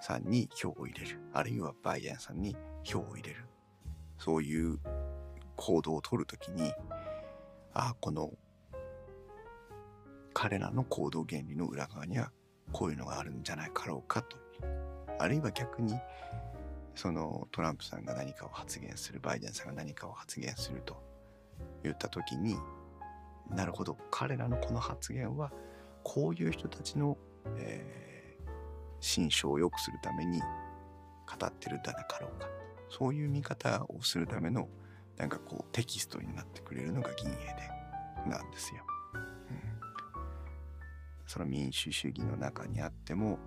[0.00, 1.20] さんに票を入れる。
[1.32, 3.46] あるいはバイデンさんに票を入れる。
[4.18, 4.78] そういう
[5.56, 6.72] 行動をとるときに、
[7.74, 8.30] ああ、この
[10.34, 12.32] 彼らの行動原理の裏側には
[12.72, 14.36] こういうのがあるんじゃないかろうかと。
[15.18, 15.94] あるいは逆に、
[16.94, 21.02] そのトランプさんが何かを発言する、バイデンさんが何かを発言すると
[21.82, 22.56] 言った時に、
[23.50, 25.52] なるほど、彼らのこの発言は、
[26.02, 27.16] こういう人たちの、
[27.56, 28.50] えー、
[29.00, 32.48] 心象を良くするために語ってるんじゃなかろうか。
[32.90, 34.68] そういう見方をするための
[35.16, 38.82] なんかこうテキストになってくれるのが銀英伝なんですよ。
[39.14, 39.22] うん、
[41.26, 43.38] その民主主義の中にあっても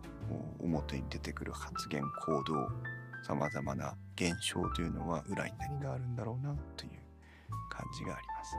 [0.59, 2.67] 表に出てくる発言行動
[3.23, 6.91] さまざまな現象というのは裏に何があるんだろうなという
[7.69, 8.55] 感じがあります。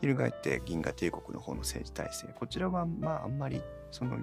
[0.00, 4.18] 翻って銀河帝国の方の政治体制こちらはまああんまりその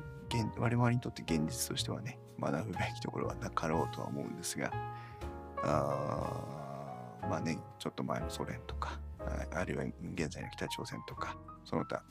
[0.58, 4.72] 我々にとって現実としてはね学ぶべきところはなかろうとは思うんですが
[5.64, 9.00] あまあね、ちょっと前のソ連とか、
[9.52, 12.04] あるいは現在の北朝鮮とか、その他、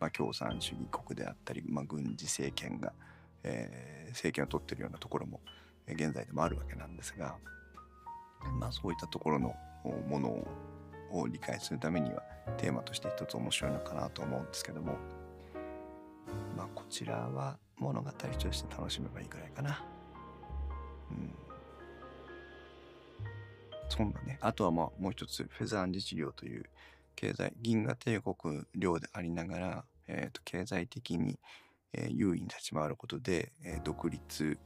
[0.00, 2.92] まあ、共産主義国であったり、まあ、軍事政権が、
[3.42, 5.40] えー、政権を取ってるようなところも
[5.86, 7.36] 現在でもあるわけなんですが、
[8.60, 9.54] まあ、そういったところの
[10.08, 10.28] もの
[11.10, 12.22] を理解するためには
[12.58, 14.96] テーマとして一つ面白いのかなと思うんですけども、
[16.56, 19.82] まあ、こちらは物語として楽しめばいいくらいかな。
[21.10, 21.47] うん
[23.88, 26.64] そんなね、あとはまあもう一つ、フェザーン自治領という
[27.16, 31.38] 経済、銀河帝国領でありながら、えー、と経済的に、
[31.92, 34.58] えー、優位に立ち回ることで、えー、独立、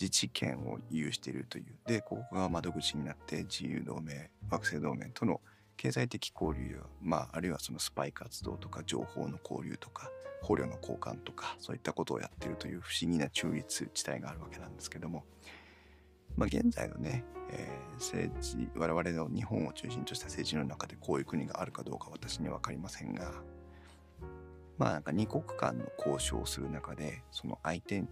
[0.00, 1.76] 自治権を有しているという。
[1.86, 5.40] で、ここが窓口になって自由同盟、惑星同盟との
[5.76, 10.10] 経済的交流や、まあ、あるいはそのスパイ活動とか情報の交流とか、
[10.42, 15.24] 捕虜の交換とか、そういったことをやってるという不思議な中立地帯があるわけなんですけども、
[16.38, 23.32] まあ、現在のね、えー、政治、我々の日本を中心とした政治の中でこういう国があるかどうか私には分かりませんが、
[24.78, 28.06] まあなんか二国間の交渉をする中でその相手の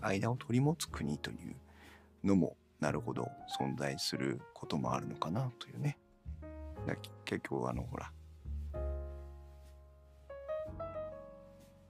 [0.00, 3.28] 間を取り持つ国というのもなるほど
[3.60, 5.98] 存在することもあるのかなというね。
[7.26, 8.10] 結局あのほら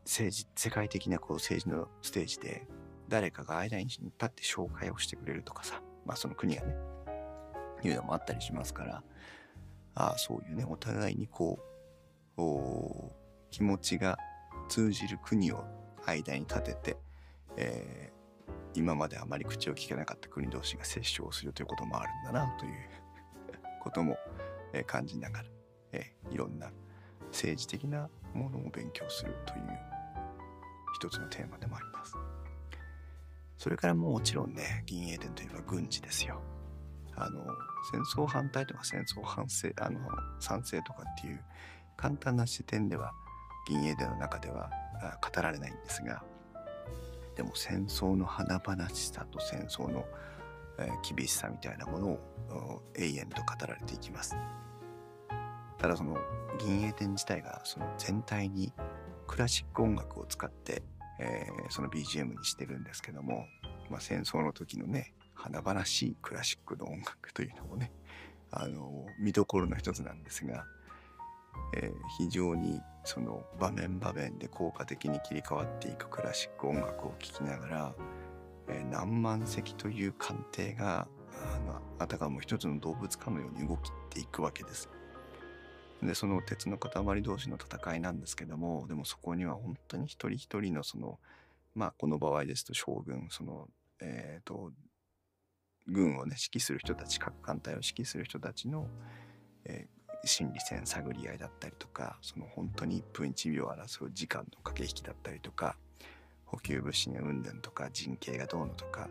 [0.04, 2.66] 政治世界的なこう政治のステージで
[3.12, 6.74] 誰かが間に立って紹介をしてくれるとかさまあその国がね
[7.84, 9.02] いうのもあったりしますから
[9.94, 11.58] ああそういうねお互いにこ
[12.38, 12.42] う
[13.50, 14.16] 気持ちが
[14.66, 15.62] 通じる国を
[16.06, 16.96] 間に立てて、
[17.58, 22.72] えー、今まであまり口を聞けなかった国同士が折衝するということもあるんだなという
[23.82, 24.16] ことも、
[24.72, 25.44] え、感じながら、
[25.92, 26.70] えー、いろんな
[27.26, 29.62] 政治的なものを勉強するという
[30.94, 32.16] 一つのテーマでもあります。
[33.62, 36.42] それからもちろんね、銀英伝といえば軍事ですよ。
[37.14, 37.44] あの、
[37.92, 40.00] 戦争反対とか戦争反省、あの、
[40.40, 41.40] 賛成とかっていう
[41.96, 43.12] 簡単な視点では
[43.68, 44.68] 銀英伝の中では
[45.22, 46.24] 語られないんですが、
[47.36, 50.04] でも戦争の華々しさと戦争の、
[50.80, 54.34] えー、厳しさみたいなものを永遠と語られていきます。
[55.78, 56.16] ただその
[56.58, 58.72] 銀英伝自体がその全体に
[59.28, 60.82] クラシック音楽を使って
[61.22, 63.46] えー、その BGM にしてるんですけども、
[63.90, 67.92] まあ、戦争の時のね華々しいクラシックの音楽というのもね
[68.50, 70.64] あの見どころの一つなんですが、
[71.74, 77.94] えー、非常にその場面場面で効果的に切り替わっていくクラシック音楽を聴きながら、
[78.68, 84.88] えー、何万隻という艦艇があのあたかも一つの動物かのように動きっていくわけです。
[86.02, 91.18] でその鉄の塊同士の戦いなんですけどもでもそこには本当に一人一人のその
[91.74, 93.68] まあこの場合ですと将軍その
[94.00, 94.72] えっ、ー、と
[95.86, 98.86] 軍をね指揮する人たち各艦隊を指揮する人たちの、
[99.64, 105.76] えー、心理戦探り合いだったりとかその本当に1分1秒争う時間の駆け引きだったりとか
[106.44, 109.08] 補給物資の運転とか人形がどうのとか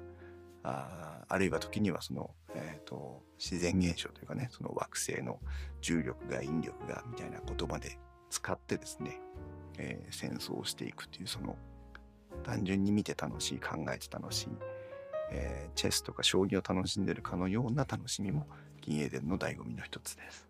[0.64, 5.40] ああるいは時にはその、えーと、自然現象というかねその惑星の
[5.82, 7.98] 重力が引力がみたいな言葉で
[8.30, 9.20] 使ってですね、
[9.78, 11.56] えー、戦争をしていくというその
[12.44, 14.50] 単純に見て楽しい考えて楽しい、
[15.32, 18.46] えー、チェスとか将棋を楽しんでるかのような楽しみも
[18.82, 20.48] 銀英伝の醍醐味の一つです。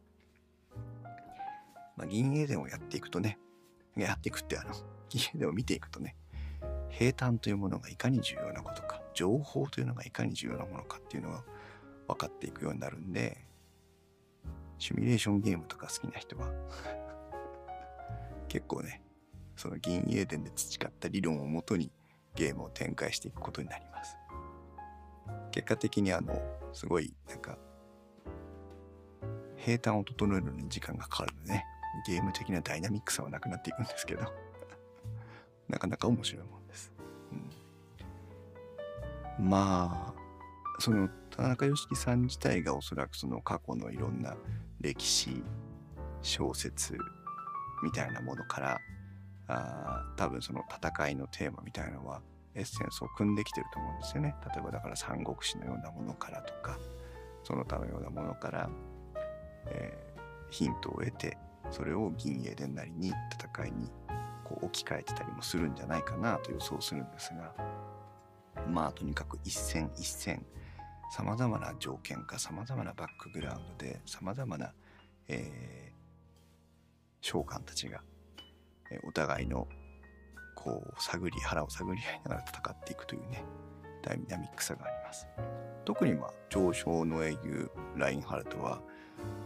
[1.98, 3.38] まあ、銀英伝をやっていくとね
[3.96, 4.74] やっていくってあの
[5.10, 6.16] 銀英伝を見ていくとね
[6.90, 11.44] 平坦というものがいかに重要なことか情報というのがいかに重要なものかっていうのが
[12.08, 13.46] 分かっていくようになるんで
[14.78, 16.52] シミュレーションゲームとか好きな人は
[18.48, 19.02] 結構ね
[19.56, 21.92] その銀英伝で培った理論をもとに
[22.36, 24.18] ゲームを展開していくことになります。
[25.52, 26.34] 結果的にあの
[26.74, 27.58] すごいなんか
[29.58, 31.66] 平坦を整えるのに時間がかかるのでね
[32.08, 34.24] ゲーム的なダイナミックさはなくなっていくんですけど
[35.68, 36.61] なかなか面白いもん、
[39.42, 40.22] まあ
[40.80, 44.36] その田中良樹さん自体がおそらくその過去のいろんな
[44.80, 45.44] 歴史
[46.22, 46.98] 小説
[47.84, 48.80] みたいなものから
[49.48, 52.22] あ多分その戦いのテーマみたいなのは
[52.54, 54.36] エッセンスを組んできてると思うんですよね。
[54.54, 56.78] 例えばだから三国志のようなものからとか
[57.44, 58.70] その他のようなものから、
[59.68, 61.38] えー、ヒントを得て
[61.72, 63.90] それを銀英伝なりに戦いに
[64.44, 67.54] こう置き換えてたりもするんじゃないかなと予想するんですが
[68.70, 70.46] まあとにかく一戦一戦
[71.12, 74.74] さまざまな条件かさまざまなバックグラウンドでさまざまな、
[75.28, 75.94] えー、
[77.22, 78.02] 召喚たちが、
[78.92, 79.68] えー、お互いの
[80.56, 83.44] こう探り腹を探り合いながら戦っていくというね
[84.04, 85.28] ダイナミックさがあります。
[85.84, 88.82] 特にまあ上昇の英雄ラインハルトは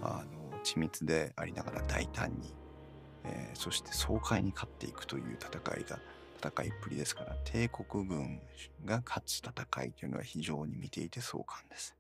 [0.01, 2.54] あの緻密でありながら大胆に、
[3.23, 5.99] えー、そして爽快に勝っていくという戦いが
[6.38, 8.41] 戦いっぷりですから帝国軍
[8.86, 11.95] が勝つ戦いというのは非常に見ていて壮観です。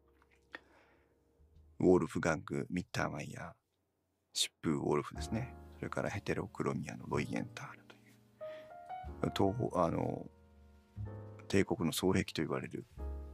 [1.79, 3.51] ウォールフガング、ミッターマイヤー、
[4.33, 5.53] 疾風ウォルフですね。
[5.77, 7.97] それからヘテロクロミアのロイエンタールとい
[9.27, 10.25] う、東方あの
[11.47, 12.85] 帝国の双璧と言われる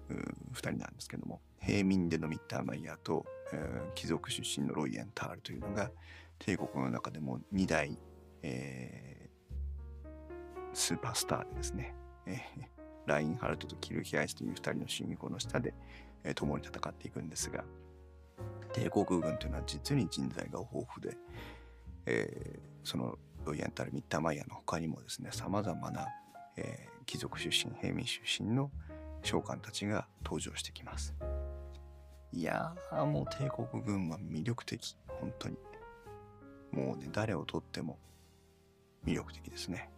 [0.09, 5.91] 2人なんですけども、平民でのミッターマイヤーと、えー、貴族出身のロイエンタールというのが
[6.39, 7.97] 帝国の中でも2大、
[8.41, 9.20] えー
[10.74, 11.95] スーパースターでですね、
[12.26, 12.39] えー、
[13.05, 15.74] ラインハルトとキルヒアイスという2人の主人公の下で、
[16.24, 17.63] えー、共に戦っていくんですが、
[18.74, 21.17] 帝国軍というのは実に人材が豊富で、
[22.05, 26.07] えー、そのロイヤンタル・ミッターマイヤーの他にもですね、様々な、
[26.57, 28.72] えー、貴族出身、平民出身の
[29.24, 31.15] 将官たちが登場してきます。
[32.32, 35.57] いやー、もう帝国軍は魅力的、本当に。
[36.72, 37.99] もうね、誰をとっても
[39.05, 39.89] 魅力的ですね。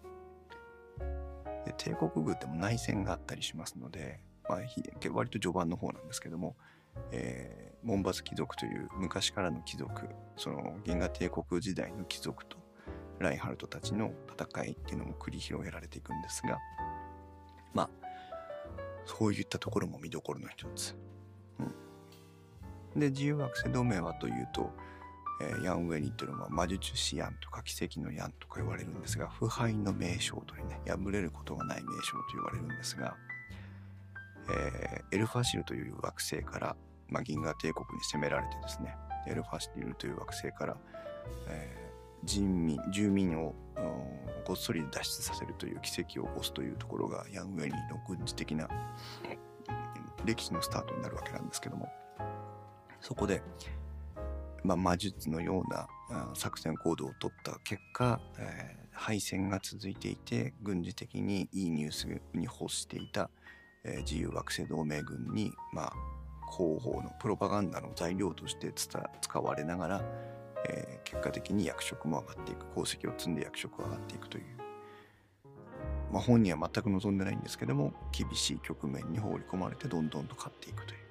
[1.66, 4.20] で帝国軍でも内戦があったりしますので、
[4.50, 4.60] まあ、
[5.14, 6.56] 割と序盤の方なんですけども、
[7.12, 12.58] えー、モンバス貴族という昔からの貴族その銀河帝国時代の貴族と
[13.20, 16.58] ライハルトたちの戦いっていうのも繰り広げられていくんですが
[17.74, 17.90] まあ
[19.06, 20.96] そういったところも見どころの一つ。
[22.96, 24.72] うん、で自由惑星同盟はというと、
[25.42, 33.16] えー、ヤンウェニっていうのは魔術師ヤンとか奇跡のヤンとか言われるんですが腐敗の名称というね破れることがない名称と言われるんですが、
[34.50, 36.76] えー、エルファシルという惑星から、
[37.10, 38.96] まあ、銀河帝国に攻められてですね
[39.28, 40.78] エルファシルという惑星から、
[41.48, 41.84] えー
[42.26, 43.54] 人民住民を
[44.46, 48.68] ごっそり脱出させるという奇跡を起こすというところがヤングエリーの軍事的な
[50.26, 51.90] 歴史のスタートになるわけなんですけども
[53.02, 53.42] そこで、
[54.64, 55.88] まあ、魔術のような
[56.36, 63.30] 作戦行動を取った結果、えー、敗戦が続いていて軍事的にいいニュースに欲していた、
[63.84, 65.94] えー、自由惑星同盟軍に、まあ、
[66.56, 70.02] 広報のプロパガンダの材料として使われながら
[70.66, 74.44] えー、結果的に役職も上がっていく功績を積んで役職が上がっていくという、
[76.12, 81.03] まあ、本人は全く望んでないんですけども厳しい局面に放り込まれてどんどんと勝っていくという、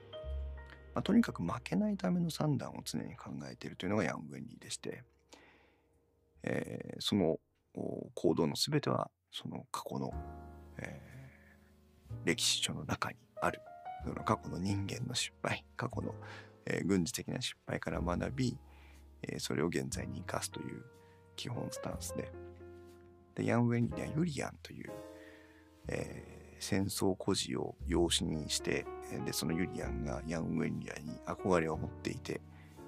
[0.95, 5.05] まあ、とにかく負けないための算段を常に考えているというのがヤング・ウェンリーでして、
[6.43, 7.38] えー、その
[8.14, 10.12] 行動の全てはその過去の、
[10.78, 13.61] えー、歴史書の中にある
[14.05, 16.14] その過去の人間の失敗過去の、
[16.66, 18.59] えー、軍事的な失敗から学び
[19.22, 20.82] えー、それを現在に生かすという
[21.36, 22.30] 基本スタンスで、
[23.34, 24.90] でヤンウェンリーにはユリアンという、
[25.88, 26.32] え、
[26.63, 28.87] 戦争孤児を養子にして、
[29.27, 32.41] で、そのユリアンがヤン・ウェンリアに憧れを持っていて、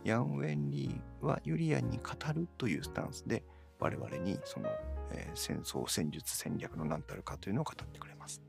[0.05, 3.43] ヤン・ウェンリーはユリアンに語るというスタンスで、
[3.81, 4.69] 我々にその、
[5.11, 8.41] えー、戦争戦術戦略の何たるかというのを語ってくれます。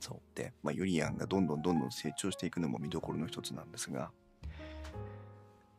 [0.00, 0.36] そう。
[0.36, 4.10] で、まあ、ユリアンがどんどんどんどん成長していくのも見どころの一つなんですが、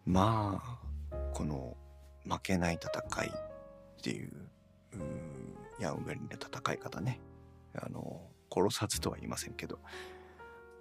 [0.05, 0.79] まあ
[1.33, 1.75] この
[2.25, 4.31] 負けない戦いっていう
[5.79, 7.19] ヤンウェリンの戦い方ね
[7.81, 8.21] あの
[8.51, 9.79] 殺さずとは言いませんけど、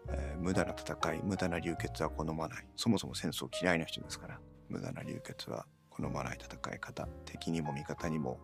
[0.08, 2.66] えー、無駄な戦い無駄な流血は好まない。
[2.76, 7.06] そもそも戦争嫌いな人ですから無駄な流血は好まない戦い方。
[7.24, 8.40] 敵にも味方にも、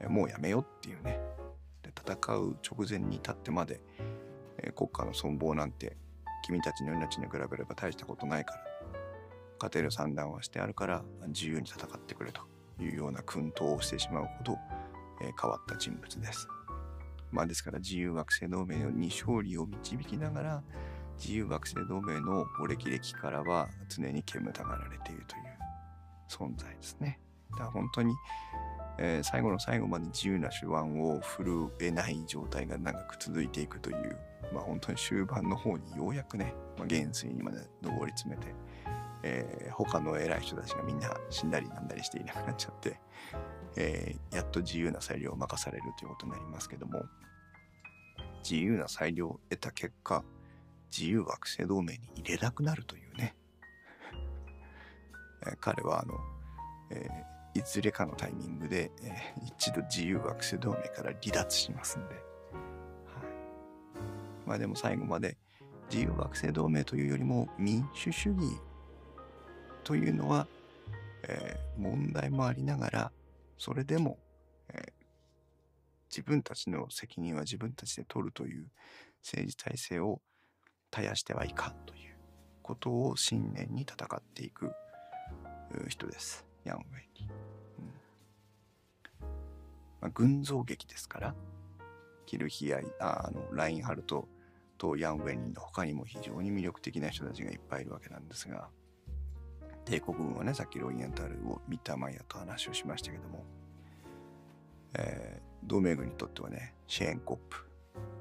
[0.00, 1.18] えー、もうやめよっていうね。
[1.82, 3.80] で戦う直前に立ってまで、
[4.58, 5.96] えー、国家の存亡なんて
[6.42, 8.70] 君たちの命に比べれば大したことないから
[9.60, 12.40] 勝てる算段はしてあるから自由に戦ってくれと
[12.82, 14.58] いうような薫陶をしてしまうほど、
[15.20, 16.48] え、変わった人物です。
[17.30, 20.62] まあ、ですから自由惑星同盟に勝利を導きながら
[21.18, 25.42] 自由惑星同盟のお歴々からは常に煙たがられているという
[26.28, 27.20] 存在ですね。
[27.52, 28.14] だから本当に、
[28.98, 34.16] えー、最後の最後まで自由な手腕を振るえない状態が長く続いていくという、
[34.52, 38.54] まあ、本当に終盤の方にようやくね、まあ、元帥にまで上り詰めて
[39.22, 42.98] えー、他の偉い人たちがみんな死んだりなんだりしていなくなっちゃって、
[43.76, 47.04] えー、やっと自由な裁量を任されるということになりますけども
[48.42, 50.24] 自由な裁量を得た結果
[50.90, 53.36] 自由惑星同盟に入れなくなるというね、
[55.60, 56.18] 彼はあの、
[56.90, 62.24] えー、いずれかのタイミングで、えー、一度自由惑星同盟から離脱しますんで、はい、
[64.46, 65.36] まあでも最後まで
[65.90, 68.60] 自由惑星同盟というよりも民主主義
[69.84, 70.46] というのは、
[71.28, 73.12] えー、問題もありながら、
[73.60, 74.18] それでも、
[74.72, 74.92] えー、
[76.10, 78.70] 自分たちの責任は自分たちで取るという
[79.22, 80.22] 政治体制を
[80.90, 82.16] 絶やしてはいかんという
[82.62, 84.72] ことを信念に戦っていく
[85.88, 86.46] 人です。
[86.64, 87.28] ヤンウェイに。
[87.80, 89.28] うん
[90.00, 91.34] まあ、群像劇ですから、
[92.24, 94.26] キルヒアイあのラインハルト
[94.78, 98.70] とヤンウェインの他にも非常に魅力的な人たちがいっぱいいるわけなんですが、
[99.84, 103.44] 帝国軍はねさっきロイエンタルをミッターマイヤーと話をしましたけども、
[104.94, 107.66] えー、同盟軍にとってはねシェーンコップ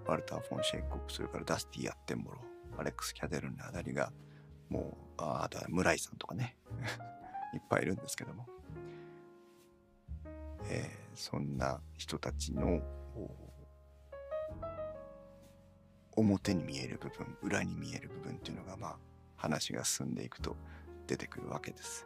[0.05, 2.39] ワルター・フォン・シェーンコップそれからダスティ・アッテンボロ
[2.78, 4.12] アレックス・キャデルンのあたりが
[4.70, 6.55] もうああとは村井さんとかね
[7.53, 8.47] いっぱいいるんですけども、
[10.70, 12.82] えー、そんな人たちの
[16.16, 18.97] 表に見える部分裏に見える部分っていうのがまあ
[19.36, 20.55] 話が進んでいくと
[21.10, 22.05] 出てくるわけです。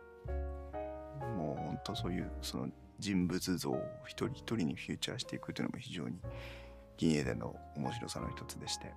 [1.37, 6.17] もうほんとそういうその人物像を一人一人にフューチャーしていくというのも非常に
[6.95, 8.93] 銀英での面白さの一つでして、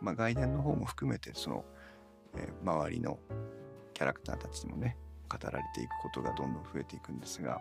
[0.00, 1.64] まあ、外伝の方も含めてその、
[2.34, 3.20] えー、周りの
[3.94, 4.96] キャラクターたちにもね
[5.28, 7.60] 語られていくことがどんどん増えていくんですが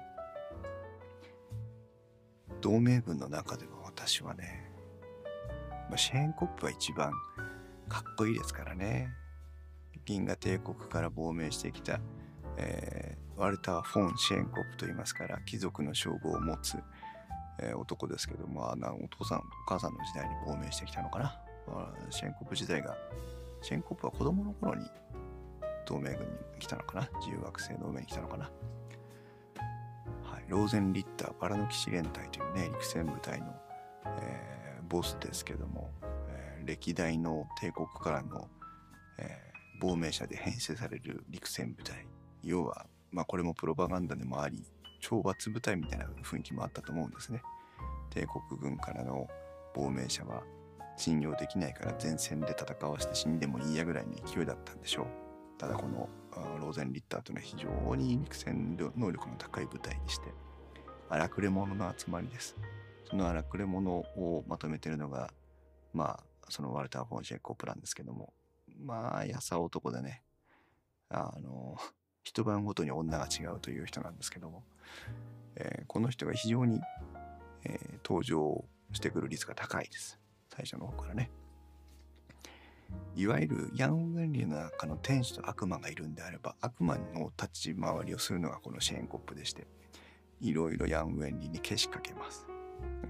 [2.59, 4.72] 同盟軍の中でも私はね、
[5.89, 7.12] まあ、シェーンコップは一番
[7.88, 9.09] かっこいいですからね。
[10.06, 11.99] 銀河帝国から亡命してきた、
[12.58, 16.78] えー、ワルター・フォン・シェンコップといいますから貴族の称号を持つ、
[17.60, 21.39] えー、男ですけどもあお父さんお母さんの時代に亡命してきたのかな？
[22.10, 22.97] シェンコップ時代が
[23.62, 24.86] シェンコップは子供の頃に
[25.86, 27.10] 同盟軍に来たのかな？
[27.20, 28.49] 自由学生同盟に来たのかな？
[30.24, 33.54] はい、ローゼンリッターバラの騎士連隊というね陸戦部隊の、
[34.06, 35.91] えー、ボスですけども、
[36.30, 38.47] えー、歴代の帝国からの、
[39.20, 39.51] えー、
[39.82, 42.08] 亡命者で編成される陸戦部隊。
[42.44, 44.64] 要はまあこれもプロパガンダでもあり
[45.02, 47.42] 懲罰部隊みたいな雰囲気もあったと思うんですね。
[48.12, 49.28] 帝国軍からの
[49.74, 50.44] 亡命者は
[50.98, 55.06] 信用できないから前線で戦わせて死んでもいいやぐらいの勢いだったんでしょう。
[55.58, 56.10] ただこの
[56.60, 60.26] ローゼンリッターというのは非常に陸戦能力の高い部隊でして
[61.10, 62.56] 荒くれ者の集まりです。
[63.10, 65.32] その荒くれ者をまとめてるのが
[65.94, 68.34] まあそのワルター・フォンシェイコプランですけども
[68.82, 70.24] まあやさ男でね
[71.10, 71.78] あの
[72.24, 74.64] 一晩ごとに女が違うという人なんですけども、
[75.56, 76.82] えー、この人が非常に、
[77.64, 78.64] えー、登場
[78.94, 80.20] してくる率が高いです
[80.50, 81.32] 最初の方からね。
[83.16, 89.66] いわゆるヤン・ウェンリーの中の天使と悪魔がいるんであれば悪魔の立ち回りをするのがこのシェーンコップでして
[90.42, 92.48] いろいろヤン・ウェンリーにけしかけます。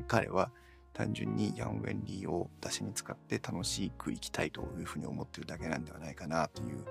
[0.07, 0.51] 彼は
[0.93, 6.85] 単純にヤン・ウェンリーを出しに使って楽しく生きたいというふうに思ってるだけなんではないかなという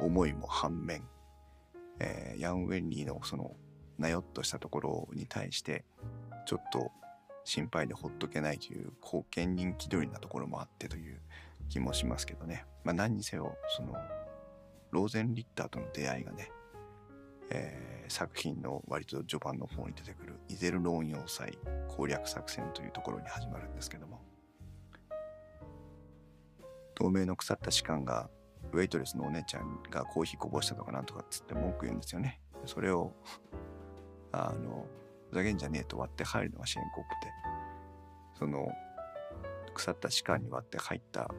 [0.00, 1.02] 思いも反面、
[1.98, 3.52] えー、ヤン・ウェンリーのその
[3.98, 5.84] なよっとしたところに対して
[6.46, 6.90] ちょっと
[7.44, 11.20] 心配でほっとけないという後見人気取りなところもあってという
[11.68, 12.64] 気もしますけどね。
[12.84, 13.94] まあ何にせよ、その、
[14.90, 16.50] ローゼンリッターとの出会いがね、
[17.54, 24.22] えー、作品の割と序盤の方に出てくるイゼルローン要塞攻略作戦というところに始まるんですけども、
[26.94, 28.30] 透明の腐った士官が
[28.72, 32.40] ウェイトレスのお姉ちゃんがコーヒーこぼしたとかなんとかっつって文句言うんですよね。
[32.64, 33.12] それを、
[34.30, 34.86] あの、
[35.30, 37.32] ふざけんじゃねえと割って入るのがシェーンコップで、
[38.38, 38.68] その、
[39.74, 41.30] 腐った士官に割って入った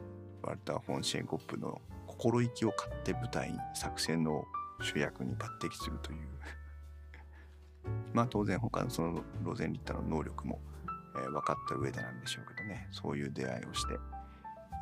[0.42, 4.44] ワルター・フォン・シェーンコップの心意気を買って舞台作戦の
[4.80, 6.28] 主役に抜擢するという。
[8.12, 10.60] まあ当然他のそのロゼンリッタの能力も、
[11.16, 12.88] えー、分かった上でなんでしょうけどね。
[12.90, 13.98] そういう出会いをして、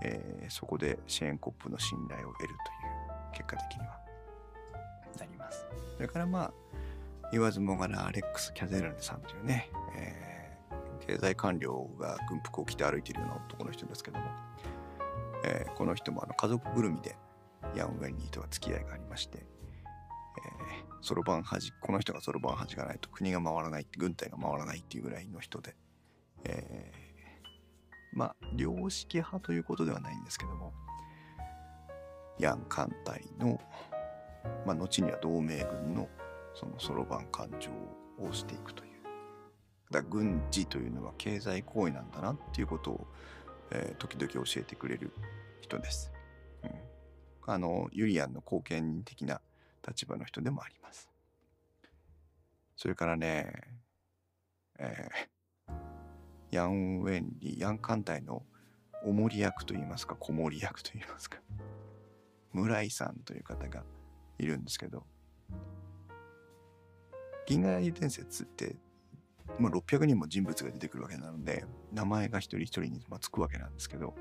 [0.04, 2.56] えー、そこでシェーンコップの信頼を得るという
[3.32, 4.00] 結果的には
[5.18, 5.66] なります。
[5.96, 6.52] それからまあ
[7.32, 14.26] 言わずもがなアレックス・キャゼルネさんというね、えー、経済官僚が軍服を着て歩いているような男の人ですけども、
[15.44, 17.16] えー、この人もあの家族ぐるみで
[17.74, 19.46] ヤン・ウェンリーとは付き合いがありまして、
[21.02, 25.74] そろばん端この人がそろばん端がないと国が回らないって軍隊が回らないっていうぐらいの人で、
[26.44, 30.72] えー、まあ良識派ということではないんですけども
[32.38, 33.60] ヤン艦隊の、
[34.64, 36.08] まあ、後には同盟軍の
[36.54, 37.68] そのそろばん勘定
[38.18, 38.92] をしていくという。
[39.90, 43.06] だ軍事というのは経済行為なんだなっていうことを、
[43.70, 45.12] えー、時々教えてくれる
[45.60, 46.10] 人です。
[46.64, 46.70] うん、
[47.46, 49.40] あのユリアンの後見人的な
[49.86, 51.08] 立場の人でもあります。
[52.76, 53.52] それからね、
[54.78, 55.72] えー、
[56.50, 58.42] ヤン・ウェンリー、ヤン艦隊の
[59.04, 61.38] おもり役といいますか、子守役といいますか、
[62.52, 63.84] 村井さんという方が
[64.38, 65.04] いるんですけど、
[67.46, 68.76] 銀河英伝説って、
[69.58, 74.14] まあ、600人も人物が出てくるわけなので名前が一人一人につくわけなんですけど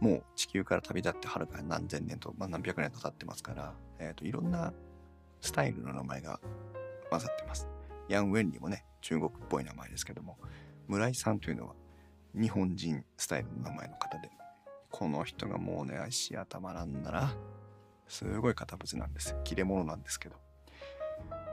[0.00, 4.72] もう地球から旅立ってはるか何千年と、まあ、何百年と経ってますから、えーと、いろんな
[5.40, 6.40] スタイルの名前が
[7.10, 7.68] 混ざってます。
[8.08, 10.36] ヤン・ウェンリーもね中国っぽい名前ですけども
[10.88, 11.74] 村井さんというのは
[12.34, 14.30] 日本人スタイルの名前の方で
[14.90, 17.36] この人がもうね足頭なんだな。
[18.08, 20.36] すごい堅物なんです切れ者なんですけど。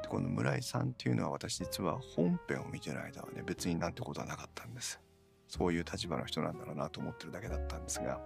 [0.09, 4.99] この村井さんっていうのは私実は本編を見てる間はね別になんてことはなかったんです。
[5.47, 8.19] そういう立場の人なんだろうなと思ってるだけだったんですが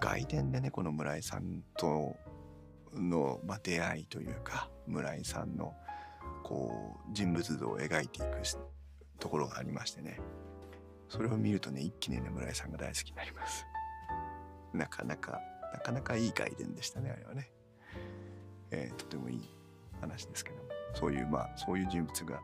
[0.00, 2.16] 外伝でねこの村井さんと
[2.94, 5.74] の、まあ、出会いというか村井さんの
[6.42, 8.28] こう人物像を描いていく
[9.18, 10.20] ところがありましてね。
[11.08, 13.66] それを見るとね一気にね村井さんが大好きになります。
[14.72, 15.40] なかなか
[15.72, 17.50] なかなかいい外伝でしたねあれはね、
[18.70, 19.48] えー、とてもいい
[20.00, 20.62] 話ですけども。
[20.94, 22.40] そういうまあそういう人物が、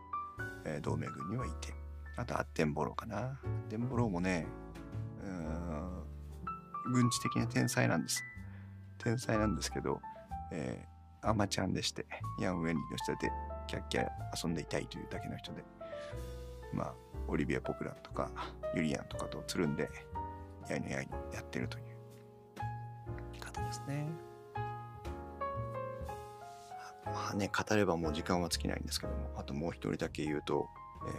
[0.65, 1.84] えー、同盟軍にはいて。
[2.17, 4.47] あとアッテンボローかなアッテンボローもね
[5.23, 8.23] うん軍事的な天才なんです
[8.99, 10.01] 天才なんですけど、
[10.53, 12.07] えー、アマちゃんでして
[12.41, 13.31] ヤン・ウェンリーの下で
[13.67, 15.65] キャッキャ遊んでいたいというだけの人で
[16.73, 16.95] まあ
[17.29, 18.31] オリビア・ポプランとか
[18.75, 19.89] ユリアンとかとつるんで
[20.69, 24.07] やいのやいのやってるという方ですね。
[27.05, 30.69] まあね語ればもう時間は尽きないんですけどもあともう一人だけ言うと,、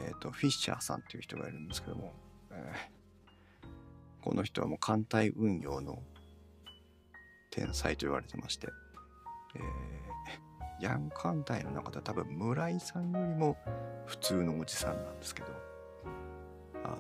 [0.08, 2.14] えーと、フィッシャーさんっていう人がいるんですけども、
[2.52, 6.00] えー、この人はもう艦隊運用の
[7.52, 8.68] 天才と言われてまして、
[9.56, 13.58] えー、ヤン艦隊の中では多分村井さんよりも
[14.06, 15.48] 普通のおじさんなんですけど
[16.84, 16.98] あの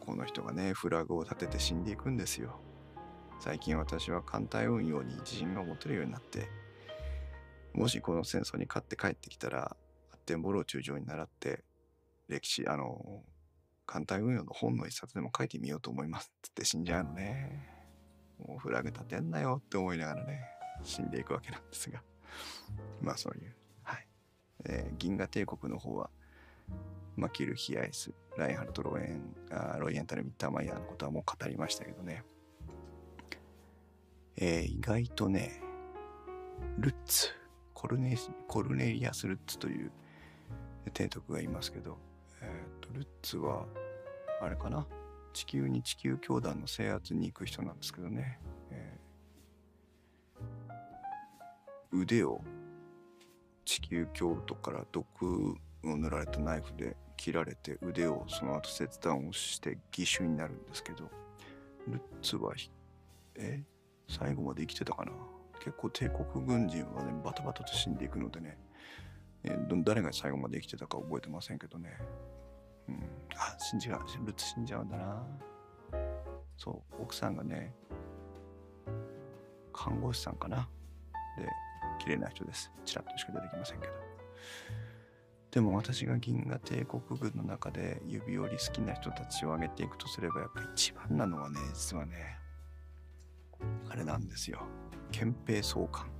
[0.00, 2.58] この人がねフラグを立てて死んでいくんですよ。
[3.40, 6.48] 最近私は艦隊運用に自信が持てるようになって
[7.74, 9.76] もしこの戦争に勝って帰ってきたら
[10.22, 11.64] テンボロー中将に習って
[12.28, 13.22] 歴史あの
[13.86, 17.68] 艦隊運用の本の一冊でも書いてみようと思いますって死んじゃうのね。
[18.38, 20.40] もうフラグ立てんなよって思いながらね
[20.82, 22.02] 死んでいくわけなんですが。
[23.00, 23.54] まあそういう。
[23.82, 24.06] はい、
[24.64, 26.10] えー、銀河帝国の方は
[27.16, 32.24] マキル・ヒアイスライハルト・ロエンあロイエンタル・ミッターマイヤーのことはもう語りましたけどね。
[34.36, 35.60] えー、意外とね
[36.78, 37.28] ルッツ
[37.74, 38.16] コルネ
[38.48, 39.92] コルネリアス・ルッツという
[40.90, 41.98] 提督がいますけど、
[42.40, 43.66] えーと、ルッツは
[44.40, 44.86] あれかな？
[45.32, 48.38] 地球に地球教団の制圧に行く人なんですけどね、
[48.70, 52.42] えー、腕を
[53.64, 61.08] 地球教徒から毒を塗られたナイフで切られて腕をその後切断をして義手になるんですけど
[61.88, 62.52] ルッツは
[63.36, 63.62] え？
[64.08, 65.12] 最後まで生きてたかな？
[65.60, 68.58] 結構帝国軍人はねバタバタと死んでいくのでね、
[69.44, 71.98] え、誰が最後まで生きてたか覚えてませんけどね、
[72.88, 73.02] うん、
[73.34, 74.26] あ死んじゃう。
[74.26, 75.22] ルツ死んじゃうんだな。
[76.56, 77.02] そう。
[77.02, 77.74] 奥さんがね
[79.72, 80.68] 看護師さんかな。
[81.36, 81.48] で
[81.98, 82.70] 綺麗な人です。
[82.84, 83.92] ちらっとしか出てきませんけど。
[85.50, 92.38] でも私が銀河帝国軍の中で指折り好きな人たちを挙げていくとすればやっぱ一番なのはね実はね
[93.90, 94.62] あれなんですよ。
[95.10, 96.10] 憲兵総監。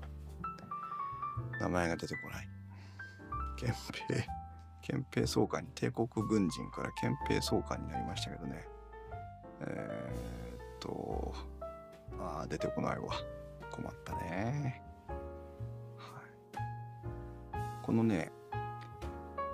[1.61, 2.52] 名前が出てこない。
[3.63, 3.75] 憲
[4.09, 4.27] 兵
[4.83, 8.67] 憲兵総監に帝国軍人から憲兵総監になりましたけどね。
[9.61, 11.33] えー、っと
[12.19, 13.13] あ出てこないわ。
[13.71, 14.83] 困ったね。
[15.97, 17.85] はい。
[17.85, 18.33] このね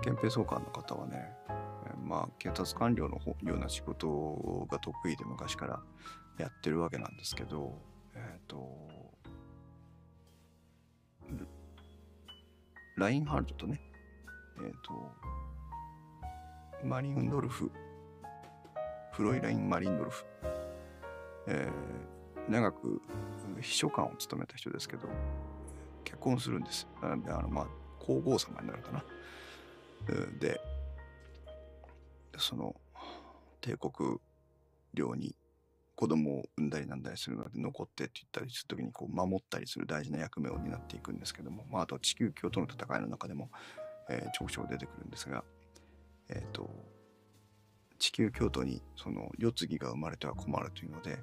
[0.03, 1.31] 憲兵総監の方はね
[2.03, 5.83] まあ警察官僚のような仕事が得意で昔から
[6.39, 7.79] やってるわけなんですけど
[8.15, 8.89] えっ、と
[12.99, 13.81] ラインハルトとね、
[14.61, 15.13] え、ー、と、
[16.85, 17.71] マリンドルフ、
[19.13, 20.25] フロイライン・マリンドルフ、
[21.47, 23.01] えー、長く
[23.61, 25.09] 秘書官を務めた人ですけど、
[26.05, 26.87] 結婚するんです。
[27.03, 27.67] あの、まあ、
[27.99, 29.05] 皇后様になるかな。
[30.41, 30.61] で、
[32.37, 32.75] その、
[33.61, 34.19] 帝国
[34.95, 35.35] 領に
[35.95, 43.51] 子供を産んだりなんだりするので残ってって言ったりする時にこう守ったりする大事な役目を担っていくんですけども、まあ、あと地球鏡との戦いの中でも、
[44.09, 45.45] えー、ちょくちょく出てくるんですが、
[46.29, 46.71] えーと、
[47.99, 51.19] 地球京都にその世継ぎが生まれては困るというので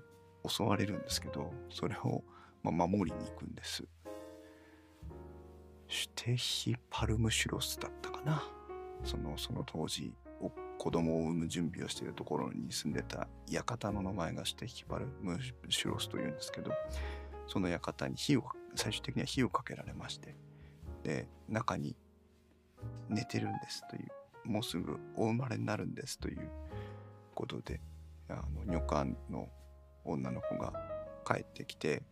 [0.47, 2.23] 襲われるんですけどそれを、
[2.63, 3.83] まあ、守りに行くんです。
[5.87, 8.43] シュテヒ・パルムシュロスだったかな
[9.03, 10.13] そのその当時
[10.77, 16.71] 子供を産む準備をしているところに住んでた館の名前がして引っ張るムシュロスというんですけど
[17.47, 18.43] その館に火を
[18.75, 20.35] 最終的には火をかけられまして
[21.03, 21.95] で中に
[23.09, 26.49] 寝てるんですというもうすぐお生まれになるんですという
[27.33, 27.81] ことで
[28.29, 29.49] あの女官の
[30.03, 30.73] 女の子が
[31.25, 32.03] 帰ってきて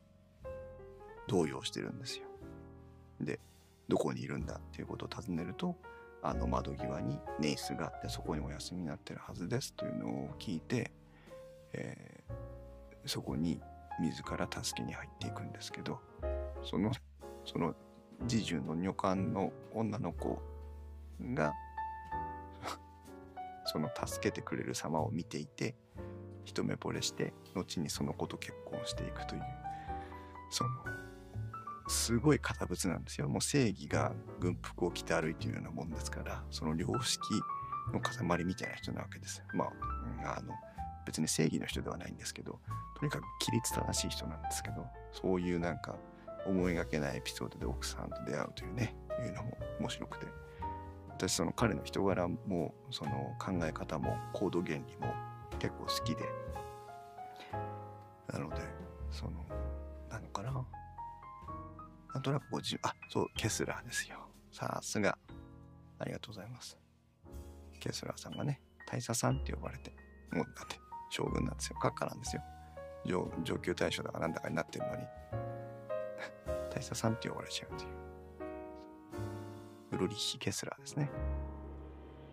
[1.27, 2.25] 動揺してるんですよ。
[3.21, 3.39] で
[3.87, 5.75] どこにいるんだっていうことを尋ねると
[6.21, 10.91] あの窓際にネイスがあってそこにお休みになってるはずですというのを聞いて、
[11.73, 13.59] えー、そこに
[13.99, 15.99] 自ら助けに入っていくんですけど
[16.63, 16.91] その
[17.45, 17.75] その
[18.27, 20.41] 侍従の女官の女の子
[21.21, 21.53] が
[23.65, 25.75] その助けてくれる様を見ていて
[26.45, 29.41] 一目惚れして後にその子と結婚していくという
[30.49, 30.69] その
[31.87, 33.27] すごい堅物なんですよ。
[33.27, 37.19] もう正義が軍服を着て歩いているようなもんですから、その良識
[37.91, 39.43] の塊みたいな人なわけです。
[39.53, 39.65] ま
[40.23, 40.53] あ、あの、
[41.05, 42.59] 別に正義の人ではないんですけど、
[42.97, 45.95] とにかく規律正しい人なんですけど、そういうなんか
[46.45, 50.27] 思いがけないエピソードで奥さんと出会うというね、いうのも面白くて、
[51.27, 55.13] 私その彼の人柄も、その考え方も行動原理も
[55.57, 56.23] 結構好きで、
[58.31, 58.57] なので、
[59.09, 59.31] その、
[60.09, 60.51] なのかな。
[62.13, 64.17] なんとなく50、あ、そう、ケスラーですよ。
[64.51, 65.17] さすが。
[65.99, 66.77] ありがとうございます。
[67.79, 69.91] ケスラーさんがね、大佐さんって呼ばれて、
[70.33, 70.77] もうだって
[71.09, 71.77] 将軍なんですよ。
[71.81, 72.41] 閣下なんですよ。
[73.05, 75.03] 上上級大将だかなんだかになってるのに、
[76.69, 78.02] 大佐さんって呼ばれちゃうという。
[79.93, 81.09] ウルリヒ・ケスラーですね。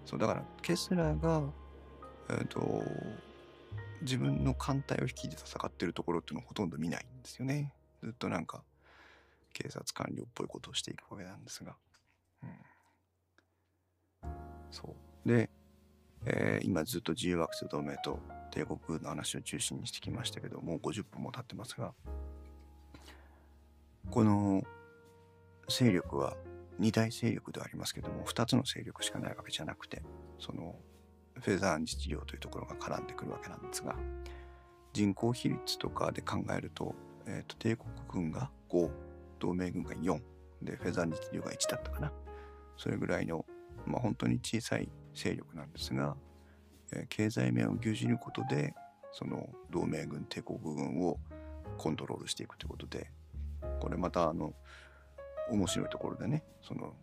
[0.04, 1.42] そう、だからケスラーが、
[2.30, 2.82] えっ、ー、と、
[4.02, 7.72] 自分の艦隊を率いて戦ってるところっていうのをほとんど見ないんですよね。
[8.02, 8.62] ずっとなんか、
[9.52, 11.76] 警察官僚っぽいことをしていくわけなんですが。
[12.42, 12.46] う
[14.26, 14.30] ん、
[14.70, 15.28] そう。
[15.28, 15.50] で、
[16.24, 21.92] えー、今ずっと自由惑星同盟と帝国の話を中心にしてきましたけど、もう50分も経ってますが、
[24.10, 24.62] この
[25.68, 26.36] 勢力は
[26.80, 30.02] 二大勢力ではありますけども、二つの勢力しかないわけじゃなくて、
[30.38, 30.74] その
[31.38, 33.94] フェザーン実業というところが絡んでくるわけなんですが、
[34.94, 36.94] 人口比率とかで考えると、
[37.26, 38.90] えー、と帝国軍が5、
[39.38, 40.20] 同盟軍が4、
[40.62, 42.12] で、フェザーン実業が1だったかな。
[42.78, 43.44] それぐらいの、
[43.86, 46.16] まあ本当に小さい勢力なんですが、
[46.92, 48.74] えー、経済面を牛耳ることで、
[49.12, 51.18] その同盟軍、帝国軍を
[51.76, 53.10] コントロールしていくということで、
[53.80, 54.54] これまたあの、
[55.50, 56.94] 面白いところでね、その、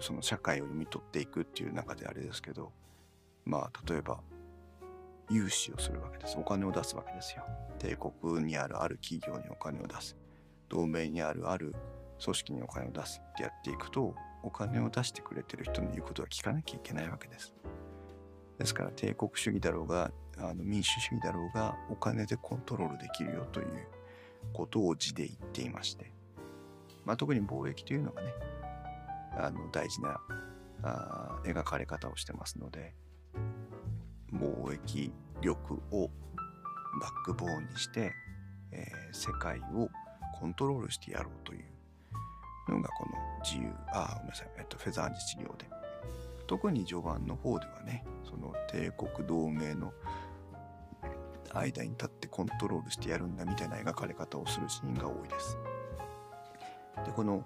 [0.00, 2.72] その社会を読み取っていくっていう中であれですけど、
[3.44, 4.20] まあ、例えば、
[5.30, 6.36] 融資をするわけです。
[6.38, 7.44] お金を出すわけですよ。
[7.78, 10.16] 帝国にあるある企業にお金を出す。
[10.68, 11.74] 同盟にあるある
[12.22, 17.52] 組織にお金を出すってやっていくと、お金を出してくれてる人の言うことは聞かなきゃいけないわけです。
[18.58, 23.88] ですから帝国主義だろうがあの民主主義だろうがお金でコントロールできるよという
[24.52, 26.12] ことを字で言っていまして、
[27.08, 28.34] まあ、特に貿易というのがね
[29.38, 30.20] あの大事な
[30.82, 32.94] あ描かれ方をしてますので
[34.30, 36.10] 貿易力を
[37.00, 38.12] バックボーンにして、
[38.72, 39.88] えー、世界を
[40.38, 45.66] コントロールしてやろうというのがこの自由、あ、ごめんなさい、えっと、フェザー実業で。
[46.46, 49.92] 特に序盤の方ではね、その帝国同盟の
[51.54, 55.56] 間に立ってコントロールしてやるんだみたいな描かれ方をするシーンが多いです。
[57.06, 57.44] で、この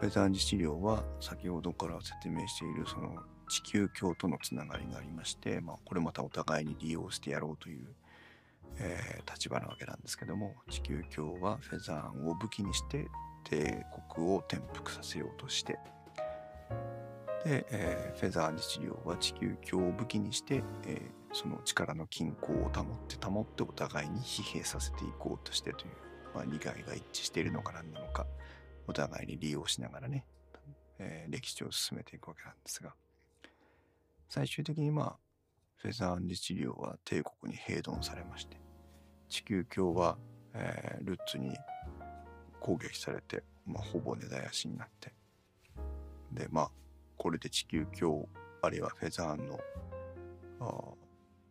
[0.00, 3.16] フェザー実業は先ほどから説明しているその
[3.48, 7.86] 地球鏡とのつながりがありまして、まあ、これまたお互いに利用してやろうという、
[8.78, 13.08] えー、立場なわけなんですけども地球鏡はフェザーンを武器にして
[13.44, 13.84] 帝
[14.14, 15.78] 国を転覆させようとして
[17.44, 25.92] で、えー、フェザー実業は地球鏡を武器にして、えー、その力の均衡を保って保ってお互いに疲弊させていこうとしてという、
[26.34, 28.26] まあ、利害が一致しているのか何なのか。
[28.86, 30.24] お互いに利用しながらね、
[30.98, 32.94] えー、歴史を進めていくわけなんですが
[34.28, 35.16] 最終的にまあ
[35.76, 38.56] フェザー実業は帝国に併存されまして
[39.28, 40.18] 地球鏡は、
[40.54, 41.56] えー、ルッツに
[42.60, 45.12] 攻撃されて、まあ、ほぼ根絶やしになって
[46.32, 46.70] でまあ
[47.16, 48.26] これで地球鏡
[48.62, 49.58] あるいはフェザーンの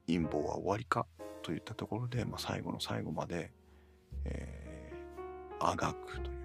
[0.07, 1.05] 陰謀は終わりか
[1.41, 3.51] といったところで、まあ、最後の最後まで、
[4.25, 6.40] えー、あがくという、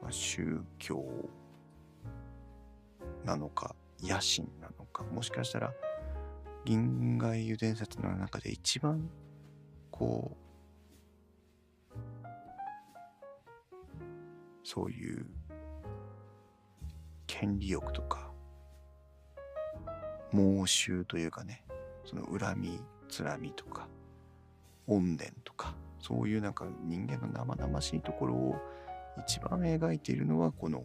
[0.00, 1.04] まあ、宗教
[3.24, 5.72] なのか野心なのかもしかしたら
[6.64, 9.08] 銀河油伝説の中で一番
[9.90, 10.50] こう
[14.64, 15.26] そういう
[17.26, 18.30] 権利欲とか
[20.32, 21.64] 猛襲というかね
[22.04, 23.88] その恨みつらみとか
[24.86, 28.56] 怨念とかそういうなんか人間の生々しいところを
[29.18, 30.84] 一番描いているのはこの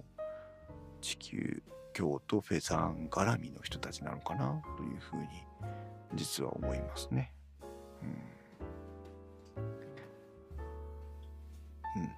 [1.01, 1.61] 地球
[1.93, 5.27] 教とフェザン絡みの人たちなのかなというふうに
[6.13, 7.31] 実は思いますね。
[8.03, 8.35] うん。
[11.97, 12.09] うん、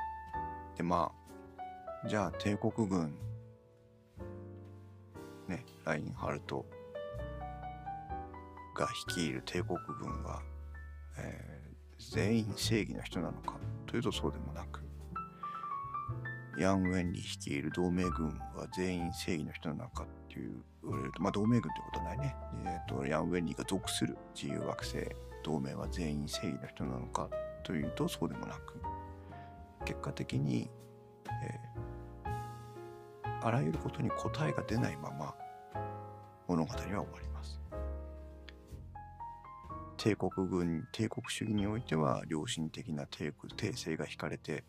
[0.75, 1.11] でま
[2.03, 3.13] あじゃあ帝国軍
[5.47, 6.65] ねラインハルト
[8.75, 10.41] が率いる帝国軍は、
[11.17, 13.55] えー、全員正義の人なのか
[13.85, 14.86] というとそうでもなく
[16.57, 22.35] ヤン・ウェンリー率いる同盟軍は全員正義の人なのかっていう言われるとまあ同盟軍ってことはないね、
[22.65, 24.97] えーと、ヤン・ウェンリーが属する自由惑星
[25.43, 27.29] 同盟は全員正義の人なのか
[27.63, 28.75] というとそうでもなく
[29.85, 30.69] 結果的に、
[31.43, 31.59] え
[33.41, 35.33] あらゆることに答えが出ないまま
[36.47, 37.61] 物語は終わります。
[39.97, 44.63] 帝国軍、帝国主義においては良心的な帝、帝政が引かれて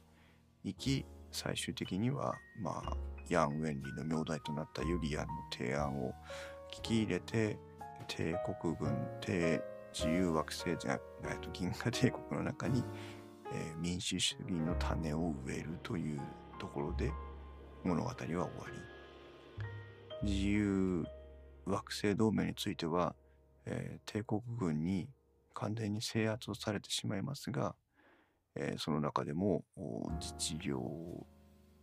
[0.64, 2.96] いき、最終的には、まあ、
[3.28, 6.12] ヤン・ウェンリーの名代となったユリアンの提案を
[6.72, 7.58] 聞き入れて、
[8.06, 9.60] 帝国軍、帝
[9.92, 10.98] 自由惑星じゃ
[11.52, 12.84] 銀河帝国の中に、
[13.52, 16.20] えー、民主主義の種を植えるという
[16.58, 17.10] ところで
[17.84, 18.48] 物語は終わ
[20.22, 20.28] り。
[20.28, 21.04] 自由
[21.66, 23.14] 惑星同盟については、
[23.66, 25.08] えー帝国軍に
[25.54, 27.74] 完全に制圧をされてしまいますが、
[28.58, 29.64] えーその中でも
[30.38, 31.26] 実業を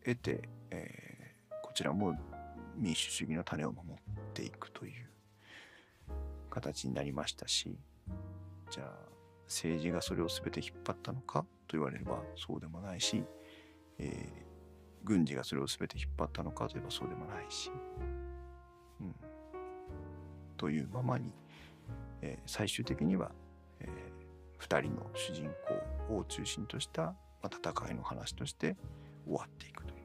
[0.03, 1.15] 得て、えー
[1.63, 2.15] こちらも
[2.77, 3.93] 民主主義の種を守っ
[4.33, 5.09] ていくという
[6.49, 7.77] 形になりましたし
[8.71, 9.09] じゃあ
[9.45, 13.23] 政治がそれを全て引っ張ったのかと言われればそうでもないし、
[13.99, 14.45] えー
[15.03, 17.69] 軍事がそれを全て引っ張ったのかといえばそうでもないし、
[18.99, 19.15] うん、
[20.57, 21.31] というままに、
[22.21, 23.31] えー最終的には、
[23.79, 23.87] え
[24.59, 28.75] 2人の主人公を中心とした、まあ、戦いの話として
[29.25, 30.01] 終わっていくという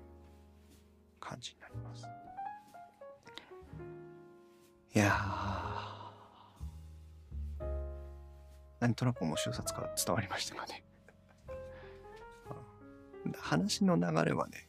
[1.21, 2.07] 感じになります。
[4.93, 5.15] いや
[8.81, 10.85] なんとなく面白さから伝わりましたかね。
[13.39, 14.69] 話の流れはね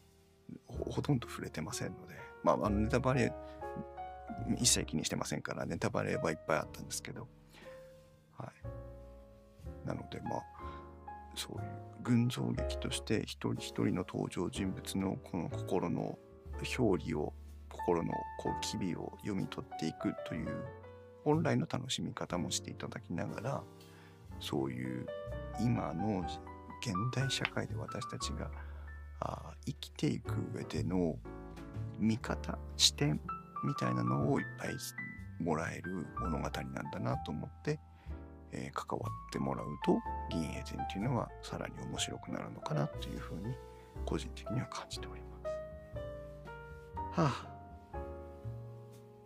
[0.68, 3.34] ほほとんど触れてませんので、まあ、あのネタバレ
[4.58, 7.28] 一切気にしてませんからネタバレはいっぱいあったんですけど、
[8.38, 8.52] は
[9.86, 10.61] い、なのでまあ
[11.36, 11.70] そういう
[12.04, 16.18] 群像劇として一人一人の登場人物のこの心の
[16.78, 17.34] 表裏を
[17.70, 20.48] 心のこう機微を読み取っていくという
[21.24, 23.64] 本来の楽しみ方もしていただきながら
[24.40, 25.06] そういう
[25.60, 26.26] 今の
[26.82, 28.50] 現代社会で私たちが
[29.20, 31.16] あ生きていく上での
[32.00, 33.22] 見方視点
[33.64, 34.72] みたいなのをいっぱい
[35.44, 36.52] もらえる物語なん
[36.92, 37.80] だなと思って、
[38.54, 40.00] えー関わってもらうと
[40.30, 43.56] 銀英伝っていうのはさらに面白くなるのかなというふうに
[44.06, 45.32] 個人的には感じております。
[47.14, 47.62] はあ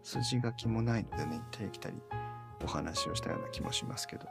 [0.04, 1.96] 筋書きもないのでね行ったり来たり
[2.64, 4.28] お話をしたような気もしますけど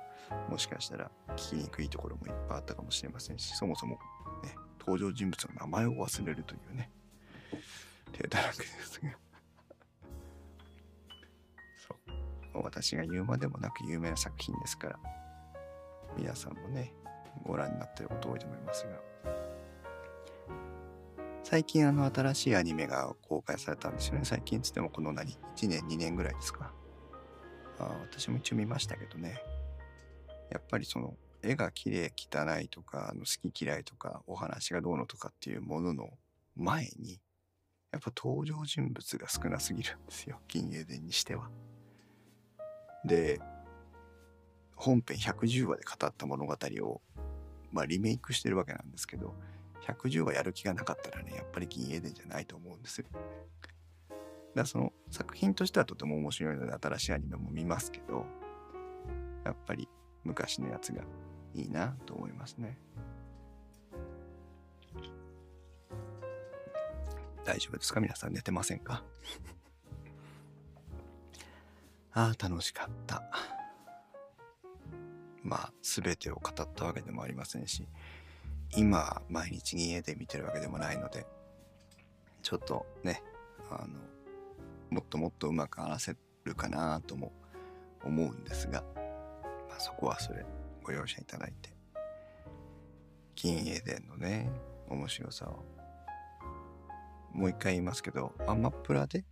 [0.49, 3.99] もしかしたら聞きにくいところもいっぱいあったかもしれませんしそもそも
[4.42, 6.90] ね登場人物の名前を忘れるというね
[8.12, 9.09] 手だらけですが
[12.62, 14.98] 私が言うまでもなく有名な作品ですから。
[16.16, 16.94] 皆さんもね
[17.42, 19.14] ご覧になってること多いと思いますが。
[21.42, 24.20] 最近あの新しいアニメが公開されたんですよね。
[24.24, 26.72] 最近つってもこの何？1年？2年ぐらいですか。
[27.78, 29.36] あ私も一応見ましたけどね。
[30.50, 36.11] やっぱりその絵が綺麗汚いとかあの好き嫌いとかお話がどうのとかっていうものの
[36.57, 37.20] 前に
[37.92, 40.40] やっぱ登場人物が少なすぎるんですよ。
[40.48, 41.50] 銀英伝にしては。
[43.05, 43.40] で
[44.76, 47.00] 本編110話で語った物語を、
[47.72, 49.34] まあ、リメイクしてるわけなんですけど
[49.82, 53.07] 110話やる気がなかったらねやっぱり銀英伝じゃないと思うんですよ。
[54.55, 58.24] だその作品としてはとても面白いので新しいアニメも見ますけど
[59.44, 59.88] やっぱり
[60.22, 61.02] 昔のやつが
[61.55, 62.78] いいなと思いますね。
[67.44, 68.00] 大丈夫ですか？
[68.00, 69.02] 皆さん寝てませんか？
[72.16, 73.24] ああ、楽しかった。
[75.42, 77.88] まあ、すべてを語ったわけでもありませんし、
[78.76, 81.26] 今、毎日家で見てるわけでもないので、
[82.42, 83.20] ちょっとね、
[83.68, 83.88] あの、
[84.90, 87.32] もっともっとうまく話せるかなとも
[88.04, 88.84] 思うんですが、
[89.68, 90.46] まあ、そこはそれ
[90.84, 91.70] ご容赦いただいて、
[93.34, 94.50] 金英伝のね、
[94.88, 95.64] 面白さを、
[97.32, 99.24] もう一回言いますけど、アマプラで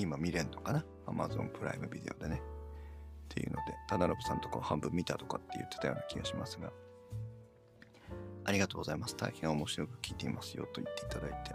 [0.00, 2.40] 今見れんのかな ?Amazon プライムビデオでね。
[3.30, 6.72] っていうので、忠信さんとか半分見たとかって言ってたような気がしますが、
[8.44, 9.16] ありがとうございます。
[9.16, 11.54] 大変面白く聞いていますよと言っていただいて。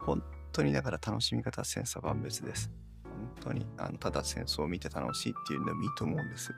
[0.04, 0.22] 本
[0.52, 2.70] 当にだから楽しみ方は千差万別です。
[3.04, 6.52] 本当に、あの、ただ戦争を見て楽しいっていうのもいいと思うんです。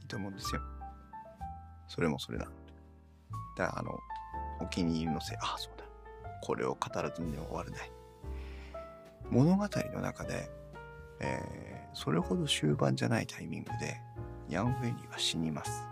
[0.00, 0.60] いいと思うんですよ。
[1.88, 2.44] それもそれだ。
[3.56, 3.98] だから、あの、
[4.60, 5.84] お気に入りのせい、ああ、そうだ。
[6.42, 7.99] これを語らずには終われない。
[9.30, 10.50] 物語の中で、
[11.20, 14.00] えーそれほど終盤じゃないタイミングで、
[14.48, 15.86] ヤンウェリーは死にます。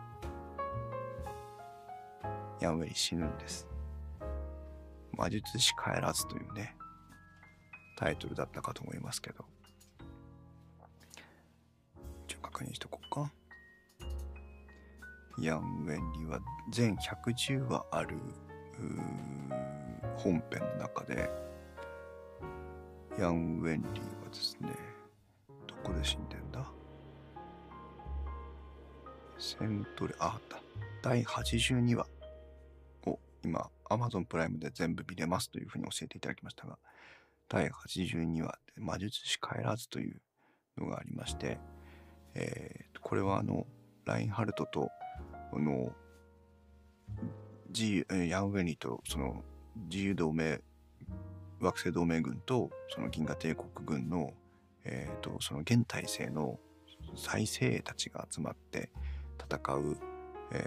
[2.61, 3.67] ヤンウェリ死ぬんです。
[5.17, 6.77] 魔術師帰らずというね、
[7.97, 9.45] タイトルだったかと思いますけど。
[12.29, 13.33] 一応確認しとこうか。
[15.41, 18.17] ヤンウェリーは全110話ある
[20.17, 21.29] 本編の中で、
[23.19, 24.69] ヤン・ウェンリーはですね、
[25.67, 26.65] どこで死んでんだ？
[29.41, 30.61] セントリー、ああった。
[31.03, 32.07] 第82話
[33.07, 36.79] を今、Amazon プライムで全部見れますというふうに教えていただきましたが、
[37.49, 40.21] 第82話で魔術師帰らずという
[40.79, 41.59] のがありまして、
[42.35, 43.67] えーこれはあの、
[44.05, 44.91] ラインハルトと、
[45.53, 45.93] あの、
[47.69, 49.43] 自由えーヤンウェンリーとその
[49.91, 50.61] 自由同盟
[51.61, 54.33] 惑星同盟軍とその銀河帝国軍の、
[54.85, 56.59] えー、とその現体制の
[57.17, 58.91] 財政たちが集まって
[59.41, 59.97] 戦う、
[60.53, 60.67] えー、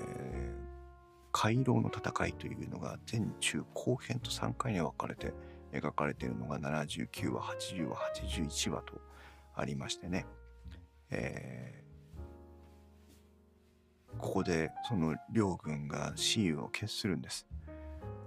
[1.32, 5.34] 回廊の戦いというのが前中後編と3回に分かれて
[5.72, 9.02] 描かれているのが79話80話81話と
[9.56, 10.26] ありましてね、
[11.10, 17.48] えー、ここでその両軍が雌雄を決するんです。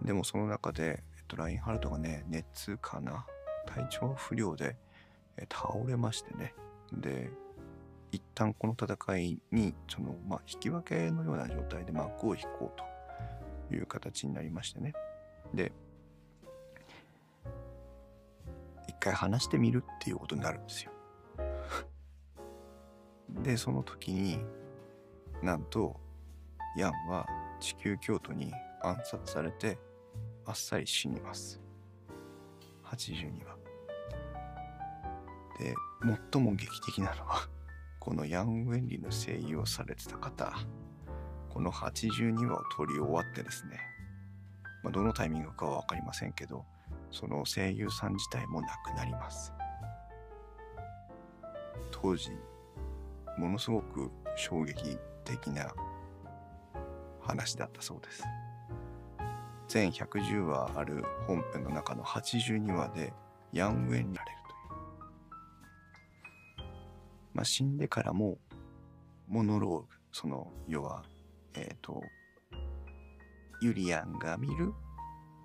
[0.03, 3.27] でもその中で、と、ラインハルトがね熱かな？
[3.67, 4.77] 体調不良で、
[5.37, 6.55] え倒れましてね
[6.93, 7.31] で
[8.15, 14.93] 一旦この戦いにその、まあ、引き分けのような状態で幕を引こうという形になりましてね。
[15.53, 15.73] で、
[18.87, 20.93] 一回話してみるっていうことになるんですよ。
[23.43, 24.39] で、その時に
[25.43, 25.99] なんと、
[26.77, 27.27] ヤンは
[27.59, 29.77] 地球京都に暗殺されて
[30.47, 31.61] あっさり死にます。
[32.85, 33.57] 82話。
[35.59, 35.75] で、
[36.33, 37.49] 最も劇的なのは、
[37.99, 40.53] このヤン・ウェンリの声優をされてた方、
[41.49, 43.81] この82話を撮り終わってですね、
[44.83, 46.67] まあ、どのタイミングかは分かりませんけど、
[47.11, 49.53] その声優さん自体も亡くなります。
[51.91, 52.31] 当時、
[53.39, 55.73] ものすごく衝撃的な
[57.21, 58.25] 話だったそうです。
[59.75, 63.13] 全110話ある本編の中の82話で
[63.53, 64.39] ヤンウェイになれる
[66.57, 66.69] という。
[67.35, 68.39] まあ、死んでからも
[69.27, 71.03] モノローグ、その要は
[71.55, 72.01] えっ、ー、と、
[73.63, 74.73] ユリアンが見る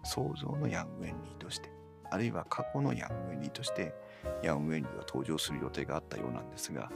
[0.04, 1.72] 想像のヤン・ウェンリーとして、
[2.12, 3.96] あるいは過去のヤン・ウェンリーとして、
[4.44, 6.92] ヤン・ウェンリーが登場する予定があったようなんですが、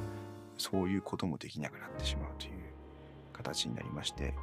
[0.55, 2.51] そういうこともできなくなってしまうという
[3.31, 4.35] 形になりまして、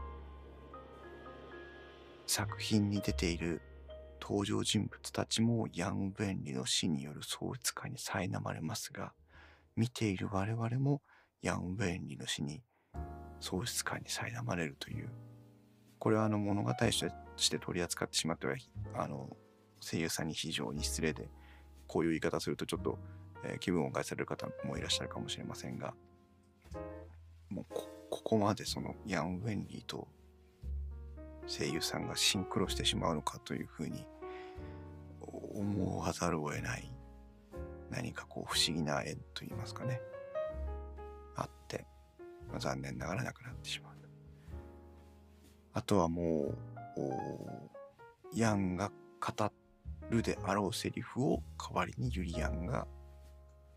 [2.31, 3.61] 作品に出ている
[4.23, 9.13] 登場人物たちもヤン・ウェンリの死による喪失感に苛まれますが、
[9.75, 11.03] 見ている我々も
[11.43, 12.63] ヤン・ウェンリの死に
[13.41, 15.09] 喪失感に苛まれるという
[15.99, 18.55] これはあの物語として取り扱ってしまっては
[18.95, 19.37] あの
[19.81, 21.29] 声優さんに非常に失礼で
[21.89, 22.97] こういう言い方するとちょっと、
[23.43, 25.95] えー、気分を害される方もいらっしゃるかもしれませんが
[27.49, 27.67] もう
[28.09, 30.07] ここまでそのヤン・ウェンリーと
[31.47, 34.07] 声優さんがシンクロしてしまうのかというふうに
[35.21, 36.93] 思わざるを得ない
[37.91, 40.01] 何かこう不思議な縁といいますかね
[42.51, 43.91] まあ、残念ながら亡くなってしまう。
[45.73, 46.53] あとはも
[46.97, 47.09] う、
[48.35, 49.53] ヤンが語
[50.11, 52.89] るであろうセリフを代わりにユリアンが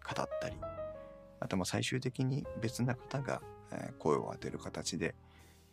[0.03, 0.57] 語ったり、
[1.39, 3.41] あとまあ最終的に別な方が
[3.99, 5.14] 声を当てる形で、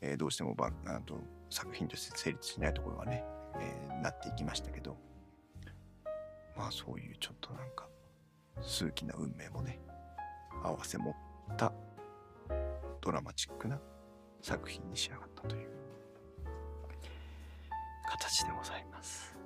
[0.03, 1.21] えー、どうしてもばあと
[1.51, 3.25] 作品として成立しないところはね、
[3.59, 4.97] えー、なっていきましたけど、
[6.57, 7.87] まあそういうちょっとなんか、
[8.63, 9.81] 数奇な運命もね、
[10.63, 11.15] 合わせ持っ
[11.57, 11.73] た
[13.01, 13.79] ドラマチックな
[14.43, 15.69] 作品に仕上がったという
[18.11, 19.37] 形でございます。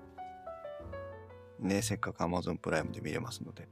[1.59, 3.67] ねせっかく Amazon プライムで見れますので、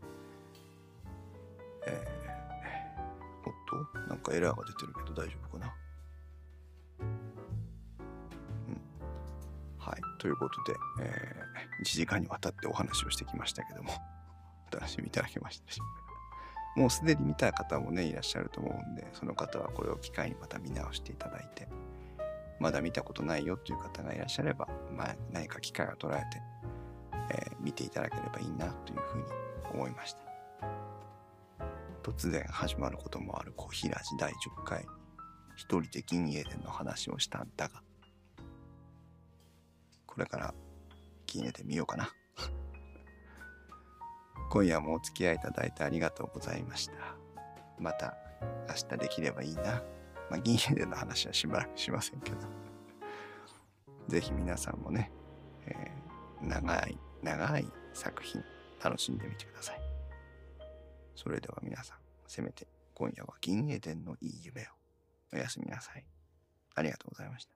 [1.87, 3.55] えー、おっ
[3.93, 5.75] と、なんかエラーが出てるけど大丈夫かな？
[10.23, 13.91] ということで、えー、1時間にわたってお話をしてきましたけども、
[14.73, 16.03] お楽しみいただけましたでしょうか。
[16.77, 21.69] もうすでに見た方もねいらっしゃると思うんでその方はこれを機会にまた見直していただいて
[22.61, 24.67] まだ見たことないよという方がいらっしゃれば、
[24.97, 26.41] まあ、何か機会を捉えて、
[27.31, 29.25] えー、見ていただければいいなというふうに
[29.75, 30.23] 思いました
[32.03, 34.87] 突然始まることもある小平寺第10回
[35.57, 37.83] 一人で銀英伝の話をしたんだが
[40.13, 40.55] これから
[41.27, 42.11] 銀英伝見ようかな
[44.51, 46.93] 今夜もお付き合いいただいてありがとうございました。
[47.79, 48.15] また
[48.69, 49.83] 明日できればいいな。
[50.29, 52.37] まあ、銀兵での話はしばらくしませんけど。
[54.09, 55.11] ぜひ皆さんもね、
[55.65, 58.45] えー、長い、長い作品
[58.85, 59.81] 楽しんでみてください。
[61.15, 61.97] それでは皆さん、
[62.27, 64.67] せめて今夜は銀英伝のいい夢を。
[65.33, 66.05] おやすみなさい。
[66.75, 67.55] ありがとうございました。